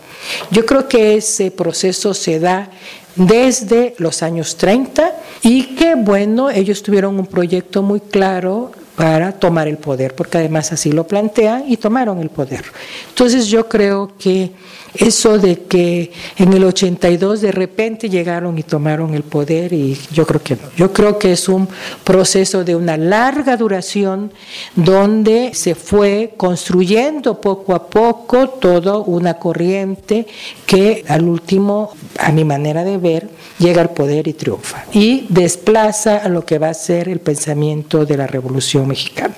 Yo 0.50 0.66
creo 0.66 0.88
que 0.88 1.16
ese 1.16 1.50
proceso 1.50 2.14
se 2.14 2.40
da 2.40 2.70
desde 3.14 3.94
los 3.98 4.22
años 4.22 4.56
30 4.56 5.14
y 5.42 5.74
que 5.74 5.94
bueno, 5.94 6.50
ellos 6.50 6.82
tuvieron 6.82 7.18
un 7.18 7.26
proyecto 7.26 7.82
muy 7.82 8.00
claro 8.00 8.72
para 8.96 9.30
tomar 9.30 9.68
el 9.68 9.76
poder, 9.76 10.14
porque 10.14 10.38
además 10.38 10.72
así 10.72 10.90
lo 10.90 11.06
plantean 11.06 11.64
y 11.70 11.76
tomaron 11.76 12.20
el 12.20 12.30
poder. 12.30 12.64
Entonces 13.10 13.46
yo 13.46 13.68
creo 13.68 14.12
que 14.18 14.50
eso 14.94 15.38
de 15.38 15.62
que 15.62 16.12
en 16.36 16.52
el 16.52 16.64
82 16.64 17.40
de 17.40 17.52
repente 17.52 18.08
llegaron 18.08 18.58
y 18.58 18.62
tomaron 18.62 19.14
el 19.14 19.22
poder 19.22 19.72
y 19.72 19.98
yo 20.12 20.26
creo 20.26 20.42
que 20.42 20.56
no. 20.56 20.62
Yo 20.76 20.92
creo 20.92 21.18
que 21.18 21.32
es 21.32 21.48
un 21.48 21.68
proceso 22.04 22.64
de 22.64 22.74
una 22.74 22.96
larga 22.96 23.56
duración 23.56 24.32
donde 24.74 25.52
se 25.54 25.74
fue 25.74 26.34
construyendo 26.36 27.40
poco 27.40 27.74
a 27.74 27.88
poco 27.88 28.48
toda 28.48 28.98
una 28.98 29.34
corriente 29.34 30.26
que 30.66 31.04
al 31.08 31.28
último, 31.28 31.92
a 32.18 32.32
mi 32.32 32.44
manera 32.44 32.84
de 32.84 32.98
ver, 32.98 33.28
llega 33.58 33.82
al 33.82 33.90
poder 33.90 34.28
y 34.28 34.32
triunfa 34.32 34.84
y 34.92 35.26
desplaza 35.28 36.16
a 36.16 36.28
lo 36.28 36.44
que 36.44 36.58
va 36.58 36.70
a 36.70 36.74
ser 36.74 37.08
el 37.08 37.20
pensamiento 37.20 38.04
de 38.04 38.16
la 38.16 38.26
Revolución 38.26 38.88
Mexicana. 38.88 39.34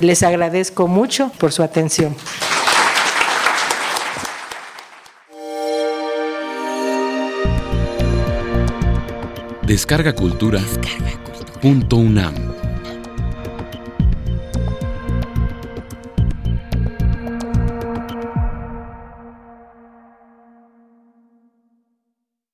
Les 0.00 0.22
agradezco 0.22 0.88
mucho 0.88 1.30
por 1.38 1.52
su 1.52 1.62
atención. 1.62 2.14
Descarga 9.66 10.12
Cultura. 10.12 10.60
Descarga 10.60 11.18
cultura. 11.24 11.60
Punto 11.60 11.96
UNAM. 11.96 12.75